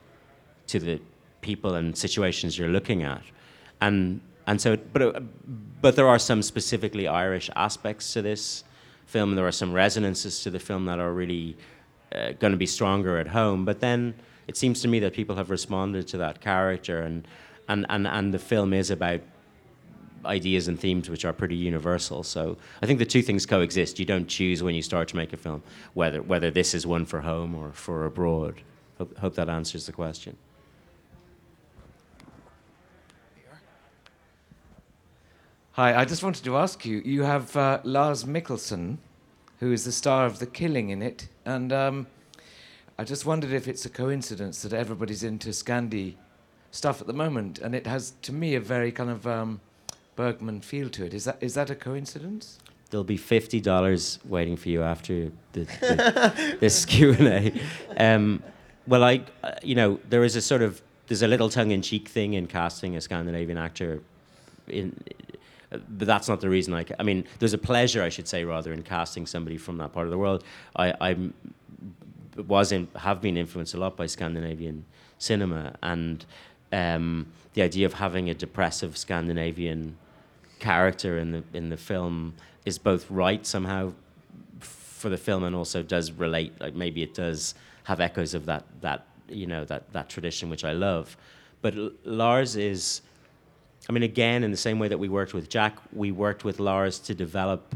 to 0.67 0.79
the 0.79 0.99
people 1.39 1.75
and 1.75 1.97
situations 1.97 2.57
you're 2.57 2.67
looking 2.67 3.03
at, 3.03 3.23
and 3.79 4.21
and 4.47 4.59
so, 4.59 4.77
but 4.77 5.01
uh, 5.01 5.19
but 5.81 5.95
there 5.95 6.07
are 6.07 6.19
some 6.19 6.41
specifically 6.41 7.07
Irish 7.07 7.49
aspects 7.55 8.13
to 8.13 8.21
this 8.21 8.63
film. 9.05 9.35
There 9.35 9.47
are 9.47 9.51
some 9.51 9.73
resonances 9.73 10.41
to 10.43 10.49
the 10.49 10.59
film 10.59 10.85
that 10.85 10.99
are 10.99 11.11
really 11.11 11.57
uh, 12.13 12.31
going 12.39 12.51
to 12.51 12.57
be 12.57 12.65
stronger 12.65 13.17
at 13.17 13.27
home. 13.27 13.65
But 13.65 13.79
then 13.79 14.15
it 14.47 14.57
seems 14.57 14.81
to 14.81 14.87
me 14.87 14.99
that 14.99 15.13
people 15.13 15.35
have 15.35 15.49
responded 15.49 16.07
to 16.09 16.17
that 16.17 16.41
character, 16.41 17.01
and 17.01 17.27
and 17.67 17.85
and 17.89 18.07
and 18.07 18.33
the 18.33 18.39
film 18.39 18.73
is 18.73 18.91
about 18.91 19.21
ideas 20.25 20.67
and 20.67 20.79
themes 20.79 21.09
which 21.09 21.25
are 21.25 21.33
pretty 21.33 21.55
universal. 21.55 22.23
So 22.23 22.57
I 22.81 22.85
think 22.85 22.99
the 22.99 23.05
two 23.05 23.21
things 23.21 23.45
coexist. 23.45 23.99
You 23.99 24.05
don't 24.05 24.27
choose 24.27 24.61
when 24.61 24.75
you 24.75 24.81
start 24.81 25.07
to 25.09 25.15
make 25.15 25.33
a 25.33 25.37
film 25.37 25.63
whether 25.93 26.21
whether 26.21 26.51
this 26.51 26.73
is 26.73 26.85
one 26.85 27.05
for 27.05 27.21
home 27.21 27.55
or 27.55 27.71
for 27.71 28.05
abroad. 28.05 28.61
Hope, 28.97 29.17
hope 29.17 29.35
that 29.35 29.49
answers 29.49 29.87
the 29.87 29.91
question. 29.91 30.37
Hi, 35.75 35.95
I 35.95 36.03
just 36.03 36.21
wanted 36.21 36.43
to 36.43 36.57
ask 36.57 36.85
you. 36.85 37.01
You 37.05 37.23
have 37.23 37.55
uh, 37.55 37.79
Lars 37.85 38.25
Mikkelsen, 38.25 38.97
who 39.61 39.71
is 39.71 39.85
the 39.85 39.93
star 39.93 40.25
of 40.25 40.39
The 40.39 40.45
Killing 40.45 40.89
in 40.89 41.01
it, 41.01 41.29
and 41.45 41.71
um, 41.71 42.07
I 42.99 43.05
just 43.05 43.25
wondered 43.25 43.53
if 43.53 43.69
it's 43.69 43.85
a 43.85 43.89
coincidence 43.89 44.63
that 44.63 44.73
everybody's 44.73 45.23
into 45.23 45.51
Scandi 45.51 46.15
stuff 46.71 46.99
at 46.99 47.07
the 47.07 47.13
moment, 47.13 47.59
and 47.59 47.73
it 47.73 47.87
has, 47.87 48.15
to 48.23 48.33
me, 48.33 48.55
a 48.55 48.59
very 48.59 48.91
kind 48.91 49.09
of 49.09 49.25
um, 49.25 49.61
Bergman 50.17 50.59
feel 50.59 50.89
to 50.89 51.05
it. 51.05 51.13
Is 51.13 51.23
that 51.23 51.37
is 51.39 51.53
that 51.53 51.69
a 51.69 51.75
coincidence? 51.75 52.59
There'll 52.89 53.05
be 53.05 53.15
fifty 53.15 53.61
dollars 53.61 54.19
waiting 54.25 54.57
for 54.57 54.67
you 54.67 54.83
after 54.83 55.31
the, 55.53 55.61
the, 55.63 56.57
this 56.59 56.83
Q 56.83 57.13
and 57.13 57.27
A. 57.27 57.61
Um, 57.95 58.43
well, 58.87 59.05
I, 59.05 59.23
uh, 59.41 59.53
you 59.63 59.75
know, 59.75 60.01
there 60.09 60.25
is 60.25 60.35
a 60.35 60.41
sort 60.41 60.63
of 60.63 60.81
there's 61.07 61.21
a 61.21 61.29
little 61.29 61.49
tongue-in-cheek 61.49 62.09
thing 62.09 62.33
in 62.33 62.47
casting 62.47 62.97
a 62.97 62.99
Scandinavian 62.99 63.57
actor. 63.57 64.01
In, 64.67 65.01
but 65.71 66.07
that's 66.07 66.27
not 66.27 66.41
the 66.41 66.49
reason. 66.49 66.73
I, 66.73 66.83
ca- 66.83 66.95
I 66.99 67.03
mean, 67.03 67.25
there's 67.39 67.53
a 67.53 67.57
pleasure, 67.57 68.03
I 68.03 68.09
should 68.09 68.27
say, 68.27 68.43
rather, 68.43 68.73
in 68.73 68.83
casting 68.83 69.25
somebody 69.25 69.57
from 69.57 69.77
that 69.77 69.93
part 69.93 70.05
of 70.05 70.11
the 70.11 70.17
world. 70.17 70.43
I, 70.75 70.93
I'm 70.99 71.33
was 72.35 72.71
in, 72.71 72.87
have 72.95 73.21
been 73.21 73.37
influenced 73.37 73.73
a 73.73 73.77
lot 73.77 73.97
by 73.97 74.05
Scandinavian 74.05 74.85
cinema 75.17 75.75
and 75.83 76.25
um, 76.71 77.27
the 77.53 77.61
idea 77.61 77.85
of 77.85 77.93
having 77.93 78.29
a 78.29 78.33
depressive 78.33 78.97
Scandinavian 78.97 79.97
character 80.59 81.17
in 81.17 81.31
the 81.31 81.43
in 81.53 81.69
the 81.69 81.77
film 81.77 82.33
is 82.65 82.77
both 82.77 83.09
right 83.09 83.45
somehow 83.45 83.91
for 84.59 85.09
the 85.09 85.17
film 85.17 85.43
and 85.43 85.55
also 85.55 85.81
does 85.81 86.11
relate 86.11 86.53
like 86.61 86.75
maybe 86.75 87.01
it 87.01 87.15
does 87.15 87.55
have 87.83 87.99
echoes 87.99 88.35
of 88.35 88.45
that 88.45 88.63
that 88.79 89.05
you 89.27 89.47
know 89.47 89.65
that 89.65 89.91
that 89.91 90.07
tradition 90.07 90.49
which 90.49 90.63
I 90.63 90.73
love 90.73 91.17
but 91.61 91.73
Lars 92.05 92.55
is 92.55 93.01
I 93.89 93.93
mean 93.93 94.03
again 94.03 94.43
in 94.43 94.51
the 94.51 94.57
same 94.57 94.79
way 94.79 94.87
that 94.87 94.97
we 94.97 95.09
worked 95.09 95.33
with 95.33 95.49
Jack 95.49 95.77
we 95.93 96.11
worked 96.11 96.43
with 96.43 96.59
Lars 96.59 96.99
to 96.99 97.15
develop 97.15 97.75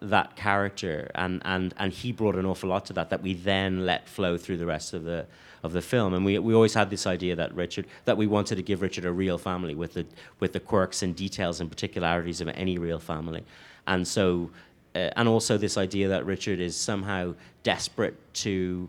that 0.00 0.36
character 0.36 1.10
and, 1.14 1.40
and, 1.44 1.74
and 1.78 1.92
he 1.92 2.12
brought 2.12 2.36
an 2.36 2.44
awful 2.44 2.68
lot 2.68 2.84
to 2.86 2.92
that 2.92 3.08
that 3.10 3.22
we 3.22 3.32
then 3.32 3.86
let 3.86 4.08
flow 4.08 4.36
through 4.36 4.58
the 4.58 4.66
rest 4.66 4.92
of 4.92 5.04
the 5.04 5.26
of 5.62 5.72
the 5.72 5.82
film. 5.82 6.14
And 6.14 6.24
we, 6.24 6.38
we 6.38 6.54
always 6.54 6.74
had 6.74 6.90
this 6.90 7.06
idea 7.06 7.36
that 7.36 7.54
Richard 7.54 7.86
that 8.04 8.16
we 8.16 8.26
wanted 8.26 8.56
to 8.56 8.62
give 8.62 8.80
Richard 8.80 9.04
a 9.04 9.12
real 9.12 9.36
family 9.36 9.74
with 9.74 9.94
the 9.94 10.06
with 10.40 10.52
the 10.52 10.60
quirks 10.60 11.02
and 11.02 11.14
details 11.14 11.60
and 11.60 11.70
particularities 11.70 12.40
of 12.40 12.48
any 12.48 12.78
real 12.78 12.98
family. 12.98 13.44
And 13.86 14.06
so 14.06 14.50
uh, 14.94 15.10
and 15.16 15.28
also 15.28 15.58
this 15.58 15.76
idea 15.76 16.08
that 16.08 16.24
Richard 16.24 16.60
is 16.60 16.76
somehow 16.76 17.34
desperate 17.62 18.16
to 18.34 18.88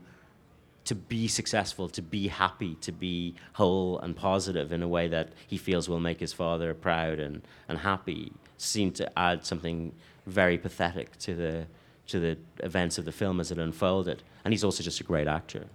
to 0.88 0.96
be 0.96 1.28
successful, 1.28 1.90
to 1.90 2.02
be 2.02 2.28
happy, 2.28 2.76
to 2.82 2.92
be 2.92 3.36
whole 3.54 4.00
and 4.00 4.16
positive 4.16 4.72
in 4.72 4.82
a 4.82 4.88
way 4.88 5.08
that 5.08 5.30
he 5.46 5.58
feels 5.58 5.88
will 5.88 6.00
make 6.00 6.20
his 6.20 6.34
father 6.34 6.74
proud 6.74 7.20
and, 7.20 7.42
and 7.68 7.80
happy, 7.80 8.32
seemed 8.58 8.96
to 8.96 9.20
add 9.20 9.46
something 9.46 9.92
very 10.26 10.58
pathetic 10.58 11.18
to 11.20 11.36
the 11.36 11.66
to 12.08 12.20
the 12.22 12.38
events 12.64 12.98
of 12.98 13.04
the 13.04 13.12
film 13.12 13.40
as 13.42 13.52
it 13.52 13.58
unfolded. 13.58 14.24
And 14.46 14.54
he's 14.54 14.64
also 14.64 14.82
just 14.82 15.02
a 15.02 15.04
great 15.04 15.28
actor. 15.28 15.66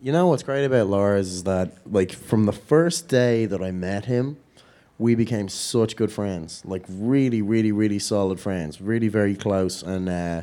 You 0.00 0.12
know 0.12 0.28
what's 0.28 0.44
great 0.44 0.64
about 0.64 0.86
Lars 0.86 1.26
is 1.26 1.42
that, 1.42 1.72
like, 1.90 2.12
from 2.12 2.46
the 2.46 2.52
first 2.52 3.08
day 3.08 3.46
that 3.46 3.60
I 3.60 3.72
met 3.72 4.04
him, 4.04 4.36
we 4.96 5.16
became 5.16 5.48
such 5.48 5.96
good 5.96 6.12
friends. 6.12 6.62
Like, 6.64 6.84
really, 6.88 7.42
really, 7.42 7.72
really 7.72 7.98
solid 7.98 8.38
friends. 8.38 8.80
Really, 8.80 9.08
very 9.08 9.34
close, 9.34 9.82
and 9.82 10.08
uh, 10.08 10.42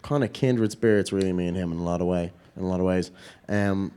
kind 0.00 0.24
of 0.24 0.32
kindred 0.32 0.72
spirits. 0.72 1.12
Really, 1.12 1.34
me 1.34 1.46
and 1.46 1.56
him 1.56 1.70
in 1.70 1.78
a 1.78 1.84
lot 1.84 2.00
of 2.00 2.06
way, 2.06 2.32
in 2.56 2.62
a 2.62 2.66
lot 2.66 2.80
of 2.80 2.86
ways. 2.86 3.10
Um, 3.48 3.92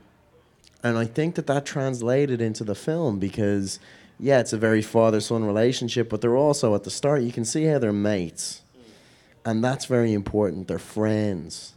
and 0.82 0.96
I 0.96 1.04
think 1.04 1.34
that 1.34 1.46
that 1.48 1.66
translated 1.66 2.40
into 2.40 2.64
the 2.64 2.74
film 2.74 3.18
because, 3.18 3.80
yeah, 4.18 4.40
it's 4.40 4.52
a 4.52 4.58
very 4.58 4.82
father-son 4.82 5.44
relationship, 5.44 6.08
but 6.08 6.20
they're 6.20 6.36
also 6.36 6.74
at 6.74 6.84
the 6.84 6.90
start. 6.90 7.22
You 7.22 7.32
can 7.32 7.44
see 7.44 7.64
how 7.64 7.78
they're 7.78 7.92
mates, 7.92 8.62
and 9.44 9.62
that's 9.62 9.86
very 9.86 10.12
important. 10.12 10.68
They're 10.68 10.78
friends 10.78 11.74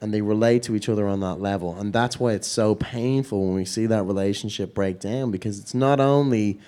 and 0.00 0.14
they 0.14 0.20
relate 0.20 0.62
to 0.64 0.76
each 0.76 0.88
other 0.88 1.08
on 1.08 1.20
that 1.20 1.40
level. 1.40 1.76
And 1.76 1.92
that's 1.92 2.20
why 2.20 2.32
it's 2.32 2.46
so 2.46 2.74
painful 2.74 3.46
when 3.46 3.54
we 3.54 3.64
see 3.64 3.86
that 3.86 4.04
relationship 4.04 4.74
break 4.74 5.00
down 5.00 5.30
because 5.30 5.58
it's 5.58 5.74
not 5.74 5.98
only 5.98 6.60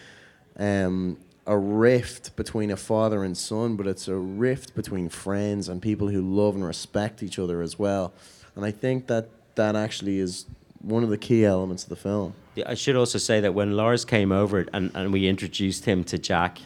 um, 0.59 1.16
a 1.46 1.56
rift 1.56 2.35
between 2.37 2.70
a 2.70 2.76
father 2.76 3.22
and 3.22 3.37
son, 3.37 3.76
but 3.76 3.87
it's 3.87 4.09
a 4.09 4.16
rift 4.16 4.74
between 4.74 5.09
friends 5.09 5.68
and 5.68 5.80
people 5.80 6.09
who 6.09 6.22
love 6.22 6.56
and 6.56 6.64
respect 6.64 7.22
each 7.22 7.38
other 7.38 7.62
as 7.62 7.78
well. 7.78 8.12
And 8.56 8.64
I 8.64 8.70
think 8.70 9.06
that 9.06 9.28
that 9.54 9.76
actually 9.76 10.18
is 10.18 10.46
one 10.80 11.02
of 11.02 11.10
the 11.10 11.18
key 11.18 11.44
elements 11.44 11.82
of 11.82 11.88
the 11.88 11.96
film. 11.96 12.34
Yeah, 12.54 12.64
I 12.66 12.74
should 12.74 12.96
also 12.96 13.18
say 13.18 13.40
that 13.40 13.54
when 13.54 13.76
Lars 13.76 14.04
came 14.04 14.32
over 14.32 14.66
and, 14.72 14.90
and 14.94 15.12
we 15.12 15.28
introduced 15.28 15.84
him 15.84 16.04
to 16.04 16.18
Jack, 16.18 16.58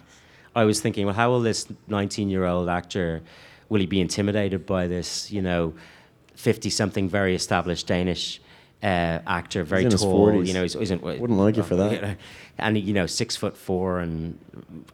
I 0.57 0.65
was 0.65 0.81
thinking, 0.81 1.07
well, 1.07 1.15
how 1.15 1.31
will 1.31 1.41
this 1.41 1.67
19 1.89 2.31
year 2.31 2.45
old 2.45 2.69
actor, 2.69 3.23
will 3.69 3.81
he 3.81 3.87
be 3.87 4.01
intimidated 4.01 4.67
by 4.67 4.87
this, 4.87 5.31
you 5.31 5.43
know, 5.43 5.75
50 6.37 6.71
something 6.71 7.09
very 7.09 7.35
established 7.35 7.87
Danish 7.87 8.41
uh, 8.83 9.19
actor, 9.27 9.65
very 9.65 9.89
tall, 9.89 10.29
40s. 10.29 10.47
you 10.47 10.55
know, 10.55 10.63
he's, 10.63 10.75
he's 10.75 10.91
in, 10.91 11.01
Wouldn't 11.01 11.39
like 11.39 11.57
you 11.57 11.63
for 11.63 11.77
that. 11.77 12.19
And, 12.57 12.79
you 12.79 12.95
know, 12.95 13.07
six 13.07 13.35
foot 13.35 13.57
four 13.57 13.99
and 13.99 14.39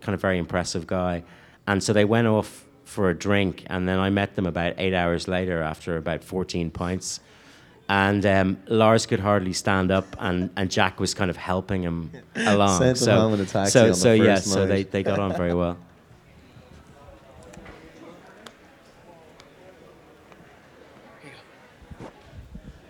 kind 0.01 0.15
of 0.15 0.21
very 0.23 0.39
impressive 0.39 0.87
guy. 0.87 1.25
And 1.67 1.85
so 1.85 1.93
they 1.93 2.07
went 2.07 2.27
off 2.27 2.65
for 2.91 3.09
a 3.09 3.15
drink, 3.15 3.63
and 3.69 3.89
then 3.89 4.01
I 4.01 4.11
met 4.11 4.35
them 4.35 4.47
about 4.47 4.75
eight 4.77 4.95
hours 4.95 5.29
later 5.29 5.63
after 5.63 5.97
about 5.97 6.25
14 6.25 6.73
pints. 6.73 7.21
And 7.89 8.27
um, 8.27 8.59
Lars 8.67 9.07
could 9.07 9.21
hardly 9.21 9.53
stand 9.53 9.93
up, 9.93 10.17
and, 10.19 10.51
and 10.57 10.69
Jack 10.69 10.99
was 10.99 11.15
kind 11.15 11.31
of 11.31 11.37
helping 11.37 11.83
him 11.83 12.11
along. 12.35 12.79
Sent 12.79 12.91
him 12.91 12.97
so, 12.97 13.13
home 13.13 13.35
in 13.35 13.41
a 13.41 13.47
taxi 13.47 13.71
so, 13.71 13.83
on 13.83 13.89
the 13.91 13.95
so 13.95 14.13
yeah, 14.13 14.35
first 14.35 14.53
so 14.53 14.67
they, 14.67 14.83
they 14.83 15.05
got 15.05 15.21
on 15.21 15.37
very 15.37 15.55
well. 15.55 15.79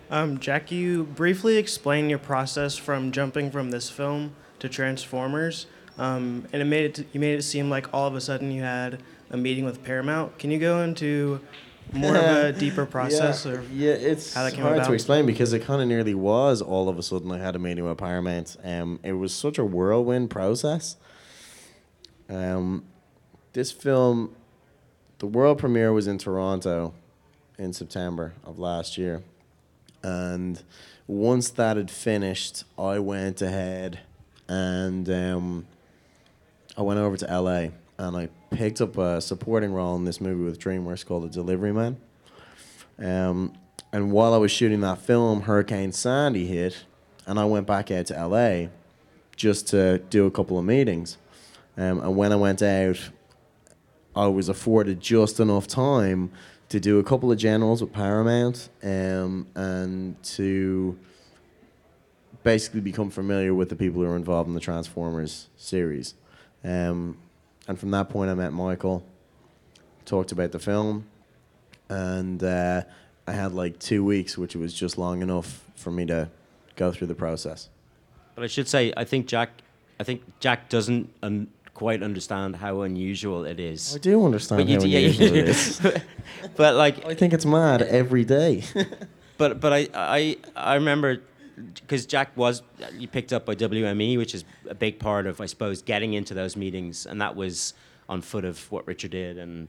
Um, 0.09 0.39
Jack, 0.39 0.71
you 0.71 1.03
briefly 1.03 1.57
explained 1.57 2.09
your 2.09 2.19
process 2.19 2.75
from 2.75 3.11
jumping 3.11 3.51
from 3.51 3.69
this 3.69 3.89
film 3.91 4.35
to 4.59 4.67
Transformers, 4.67 5.67
um, 5.99 6.47
and 6.51 6.61
it 6.61 6.65
made 6.65 6.99
it 6.99 7.07
you 7.13 7.19
made 7.19 7.37
it 7.37 7.43
seem 7.43 7.69
like 7.69 7.93
all 7.93 8.07
of 8.07 8.15
a 8.15 8.21
sudden 8.21 8.51
you 8.51 8.63
had 8.63 8.99
a 9.31 9.37
meeting 9.37 9.65
with 9.65 9.83
Paramount. 9.83 10.37
Can 10.37 10.51
you 10.51 10.59
go 10.59 10.81
into 10.81 11.39
more 11.93 12.15
of 12.15 12.23
a 12.23 12.51
deeper 12.59 12.85
process 12.85 13.45
yeah, 13.45 13.51
or 13.51 13.63
yeah, 13.73 13.91
it's 13.93 14.33
how 14.33 14.43
that 14.43 14.53
came 14.53 14.61
hard 14.61 14.77
about? 14.77 14.87
to 14.87 14.93
explain 14.93 15.25
because 15.25 15.53
it 15.53 15.63
kind 15.63 15.81
of 15.81 15.87
nearly 15.87 16.13
was 16.13 16.61
all 16.61 16.89
of 16.89 16.99
a 16.99 17.03
sudden 17.03 17.31
I 17.31 17.39
had 17.39 17.55
a 17.55 17.59
meeting 17.59 17.85
with 17.85 17.97
Paramount. 17.97 18.57
Um, 18.63 18.99
it 19.03 19.13
was 19.13 19.33
such 19.33 19.57
a 19.57 19.65
whirlwind 19.65 20.29
process. 20.29 20.97
Um, 22.29 22.83
this 23.53 23.71
film, 23.71 24.35
the 25.19 25.27
world 25.27 25.57
premiere 25.57 25.91
was 25.91 26.07
in 26.07 26.17
Toronto 26.17 26.93
in 27.57 27.73
September 27.73 28.33
of 28.43 28.59
last 28.59 28.97
year, 28.97 29.23
and 30.03 30.61
once 31.07 31.49
that 31.49 31.77
had 31.77 31.91
finished, 31.91 32.63
I 32.77 32.99
went 32.99 33.41
ahead 33.41 33.99
and 34.47 35.09
um, 35.09 35.67
I 36.77 36.81
went 36.81 36.99
over 36.99 37.17
to 37.17 37.25
LA 37.25 37.67
and 37.97 38.17
I 38.17 38.29
picked 38.51 38.81
up 38.81 38.97
a 38.97 39.21
supporting 39.21 39.73
role 39.73 39.95
in 39.95 40.05
this 40.05 40.21
movie 40.21 40.43
with 40.43 40.59
DreamWorks 40.59 41.05
called 41.05 41.23
The 41.23 41.29
Delivery 41.29 41.73
Man. 41.73 41.97
Um, 42.99 43.53
and 43.91 44.11
while 44.11 44.33
I 44.33 44.37
was 44.37 44.51
shooting 44.51 44.81
that 44.81 44.99
film, 44.99 45.41
Hurricane 45.41 45.91
Sandy 45.91 46.45
hit, 46.45 46.85
and 47.25 47.39
I 47.39 47.45
went 47.45 47.65
back 47.65 47.89
out 47.91 48.07
to 48.07 48.27
LA 48.27 48.67
just 49.35 49.67
to 49.69 49.97
do 50.09 50.25
a 50.25 50.31
couple 50.31 50.59
of 50.59 50.65
meetings. 50.65 51.17
Um, 51.77 51.99
and 52.01 52.15
when 52.15 52.31
I 52.31 52.35
went 52.35 52.61
out, 52.61 53.09
I 54.15 54.27
was 54.27 54.49
afforded 54.49 54.99
just 54.99 55.39
enough 55.39 55.67
time 55.67 56.31
to 56.69 56.79
do 56.79 56.99
a 56.99 57.03
couple 57.03 57.31
of 57.31 57.37
generals 57.37 57.81
with 57.81 57.91
Paramount 57.91 58.69
um, 58.83 59.47
and 59.55 60.21
to 60.23 60.97
basically 62.43 62.81
become 62.81 63.09
familiar 63.09 63.53
with 63.53 63.69
the 63.69 63.75
people 63.75 64.01
who 64.01 64.07
are 64.07 64.15
involved 64.15 64.47
in 64.47 64.53
the 64.53 64.59
Transformers 64.59 65.49
series. 65.57 66.15
Um, 66.63 67.17
and 67.67 67.79
from 67.79 67.91
that 67.91 68.09
point, 68.09 68.29
I 68.29 68.33
met 68.33 68.53
Michael, 68.53 69.03
talked 70.05 70.31
about 70.31 70.51
the 70.51 70.59
film, 70.59 71.05
and 71.89 72.43
uh, 72.43 72.83
I 73.27 73.31
had 73.31 73.53
like 73.53 73.79
two 73.79 74.03
weeks, 74.03 74.37
which 74.37 74.55
was 74.55 74.73
just 74.73 74.97
long 74.97 75.21
enough 75.21 75.63
for 75.75 75.91
me 75.91 76.05
to 76.07 76.29
go 76.75 76.91
through 76.91 77.07
the 77.07 77.15
process. 77.15 77.69
But 78.35 78.43
I 78.43 78.47
should 78.47 78.67
say, 78.67 78.93
I 78.95 79.03
think 79.03 79.27
Jack, 79.27 79.49
I 79.99 80.03
think 80.03 80.21
Jack 80.39 80.69
doesn't 80.69 81.13
un- 81.21 81.47
quite 81.73 82.01
understand 82.03 82.55
how 82.55 82.81
unusual 82.81 83.45
it 83.45 83.59
is. 83.59 83.95
I 83.95 83.99
do 83.99 84.25
understand 84.25 84.65
But 84.67 84.73
how 84.73 84.79
do- 84.79 84.87
yeah, 84.87 84.99
unusual 84.99 85.35
it 85.35 85.79
do. 85.95 86.01
but 86.55 86.75
like, 86.75 87.05
I 87.05 87.13
think 87.13 87.33
it's 87.33 87.45
mad 87.45 87.81
every 87.81 88.23
day. 88.25 88.63
but 89.37 89.59
but 89.59 89.73
I 89.73 89.87
I 89.93 90.37
I 90.55 90.75
remember 90.75 91.21
because 91.75 92.05
Jack 92.05 92.35
was 92.35 92.61
you 92.97 93.07
picked 93.07 93.33
up 93.33 93.45
by 93.45 93.55
WME, 93.55 94.17
which 94.17 94.33
is 94.35 94.43
a 94.69 94.75
big 94.75 94.99
part 94.99 95.27
of 95.27 95.41
I 95.41 95.45
suppose 95.45 95.81
getting 95.81 96.13
into 96.13 96.33
those 96.33 96.55
meetings, 96.55 97.05
and 97.05 97.21
that 97.21 97.35
was 97.35 97.73
on 98.09 98.21
foot 98.21 98.45
of 98.45 98.71
what 98.71 98.87
Richard 98.87 99.11
did 99.11 99.37
and. 99.37 99.67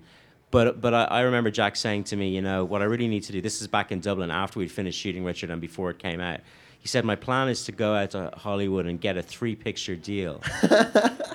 But, 0.51 0.83
but 0.83 0.93
I, 0.93 1.05
I 1.05 1.21
remember 1.23 1.51
Jack 1.51 1.77
saying 1.77 2.05
to 2.05 2.17
me, 2.17 2.29
you 2.29 2.43
know, 2.43 2.63
what 2.63 2.83
I 2.83 2.85
really 2.85 3.09
need 3.09 3.23
to 3.23 3.33
do, 3.33 3.41
this 3.41 3.63
is 3.63 3.69
back 3.69 3.91
in 3.91 4.01
Dublin 4.01 4.31
after 4.31 4.59
we'd 4.59 4.71
finished 4.71 5.01
shooting 5.01 5.25
Richard 5.25 5.49
and 5.49 5.63
before 5.63 5.89
it 5.89 5.99
came 5.99 6.21
out. 6.21 6.41
He 6.79 6.89
said, 6.89 7.07
my 7.07 7.17
plan 7.17 7.49
is 7.49 7.65
to 7.65 7.73
go 7.73 7.95
out 7.95 8.11
to 8.11 8.31
Hollywood 8.37 8.85
and 8.85 9.01
get 9.01 9.17
a 9.17 9.23
three 9.23 9.57
picture 9.57 9.97
deal. 9.97 10.43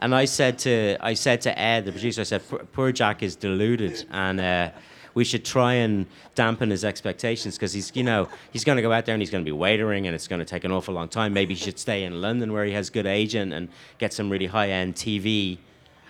and 0.00 0.14
I 0.14 0.26
said 0.26 0.58
to 0.60 0.98
I 1.00 1.14
said 1.14 1.40
to 1.42 1.58
Ed, 1.58 1.86
the 1.86 1.92
producer, 1.92 2.20
I 2.20 2.24
said, 2.24 2.46
"Poor- 2.48 2.64
poor 2.72 2.92
Jack 2.92 3.22
is 3.22 3.36
deluded, 3.36 4.04
and 4.10 4.38
uh, 4.38 4.70
we 5.14 5.24
should 5.24 5.44
try 5.44 5.74
and 5.74 6.06
dampen 6.34 6.70
his 6.70 6.84
expectations 6.84 7.56
because 7.56 7.72
he's 7.72 7.92
you 7.94 8.02
know 8.02 8.28
he's 8.52 8.64
going 8.64 8.76
to 8.76 8.82
go 8.82 8.92
out 8.92 9.06
there 9.06 9.14
and 9.14 9.22
he's 9.22 9.30
going 9.30 9.44
to 9.44 9.50
be 9.50 9.56
waitering, 9.56 10.06
and 10.06 10.14
it's 10.14 10.28
going 10.28 10.40
to 10.40 10.44
take 10.44 10.64
an 10.64 10.72
awful 10.72 10.94
long 10.94 11.08
time. 11.08 11.32
Maybe 11.32 11.54
he 11.54 11.64
should 11.64 11.78
stay 11.78 12.04
in 12.04 12.20
London 12.20 12.52
where 12.52 12.64
he 12.64 12.72
has 12.72 12.90
good 12.90 13.06
agent 13.06 13.52
and 13.52 13.68
get 13.98 14.12
some 14.12 14.30
really 14.30 14.46
high 14.46 14.70
end 14.70 14.94
TV. 14.96 15.58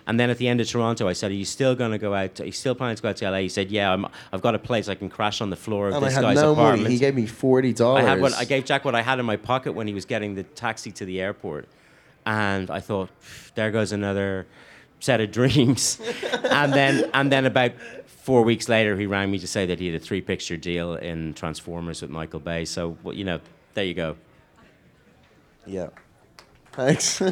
And 0.07 0.19
then 0.19 0.29
at 0.29 0.37
the 0.37 0.47
end 0.47 0.61
of 0.61 0.67
Toronto, 0.69 1.07
I 1.07 1.13
said, 1.13 1.31
"Are 1.31 1.35
you 1.35 1.45
still 1.45 1.73
going 1.73 1.91
to 1.91 1.97
go 1.97 2.13
out? 2.13 2.39
Are 2.39 2.45
you 2.45 2.51
still 2.51 2.75
planning 2.75 2.95
to 2.95 3.01
go 3.01 3.09
out 3.09 3.17
to 3.17 3.29
LA?" 3.31 3.39
He 3.39 3.49
said, 3.49 3.71
"Yeah, 3.71 3.91
I'm, 3.91 4.05
I've 4.31 4.41
got 4.41 4.53
a 4.53 4.59
place 4.59 4.87
I 4.87 4.93
can 4.93 5.09
crash 5.09 5.41
on 5.41 5.49
the 5.49 5.55
floor 5.55 5.87
of 5.87 5.95
and 5.95 6.05
I 6.05 6.07
this 6.09 6.15
had 6.15 6.21
guy's 6.21 6.35
no 6.35 6.51
apartment." 6.51 6.83
money. 6.83 6.93
He 6.93 6.99
gave 6.99 7.15
me 7.15 7.25
forty 7.25 7.73
dollars. 7.73 8.03
I 8.05 8.41
I 8.41 8.45
gave 8.45 8.65
Jack 8.65 8.85
what 8.85 8.93
I 8.93 9.01
had 9.01 9.17
in 9.19 9.25
my 9.25 9.35
pocket 9.35 9.71
when 9.73 9.87
he 9.87 9.95
was 9.95 10.05
getting 10.05 10.35
the 10.35 10.43
taxi 10.43 10.91
to 10.91 11.05
the 11.05 11.19
airport, 11.21 11.67
and 12.23 12.69
I 12.69 12.81
thought, 12.81 13.09
there 13.55 13.71
goes 13.71 13.91
another 13.91 14.45
set 14.99 15.21
of 15.21 15.31
dreams. 15.39 15.99
and 16.51 16.71
then 16.71 17.09
and 17.15 17.31
then 17.31 17.45
about 17.47 17.71
four 18.25 18.41
weeks 18.41 18.67
later, 18.67 18.97
he 18.97 19.05
rang 19.05 19.29
me 19.29 19.37
to 19.37 19.47
say 19.47 19.67
that 19.67 19.79
he 19.79 19.85
had 19.85 19.95
a 19.95 19.99
three 19.99 20.21
picture 20.21 20.57
deal 20.57 20.95
in 20.95 21.35
Transformers 21.35 22.01
with 22.01 22.09
Michael 22.09 22.39
Bay. 22.39 22.65
So 22.65 22.97
well, 23.03 23.13
you 23.13 23.23
know, 23.23 23.39
there 23.75 23.85
you 23.85 23.93
go. 23.93 24.17
Yeah. 25.67 25.89
Thanks. 26.73 27.21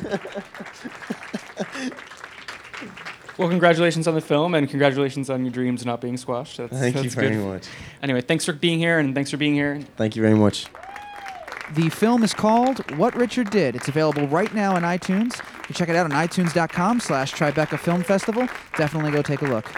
Well, 3.37 3.49
congratulations 3.49 4.07
on 4.07 4.13
the 4.13 4.21
film, 4.21 4.53
and 4.53 4.69
congratulations 4.69 5.27
on 5.31 5.43
your 5.43 5.51
dreams 5.51 5.83
not 5.87 6.01
being 6.01 6.17
squashed. 6.17 6.57
That's, 6.57 6.71
Thank 6.71 7.03
you 7.03 7.09
very 7.09 7.31
good. 7.31 7.43
much. 7.43 7.67
Anyway, 8.03 8.21
thanks 8.21 8.45
for 8.45 8.53
being 8.53 8.77
here, 8.77 8.99
and 8.99 9.15
thanks 9.15 9.31
for 9.31 9.37
being 9.37 9.55
here. 9.55 9.81
Thank 9.97 10.15
you 10.15 10.21
very 10.21 10.35
much. 10.35 10.67
The 11.71 11.89
film 11.89 12.21
is 12.23 12.31
called 12.31 12.91
What 12.95 13.15
Richard 13.15 13.49
Did. 13.49 13.75
It's 13.75 13.87
available 13.87 14.27
right 14.27 14.53
now 14.53 14.75
on 14.75 14.83
iTunes. 14.83 15.35
You 15.37 15.63
can 15.63 15.75
check 15.75 15.89
it 15.89 15.95
out 15.95 16.05
on 16.05 16.11
itunes.com 16.11 16.99
slash 16.99 17.33
Tribeca 17.33 17.79
Film 17.79 18.03
Festival. 18.03 18.47
Definitely 18.77 19.11
go 19.11 19.23
take 19.23 19.41
a 19.41 19.45
look. 19.45 19.71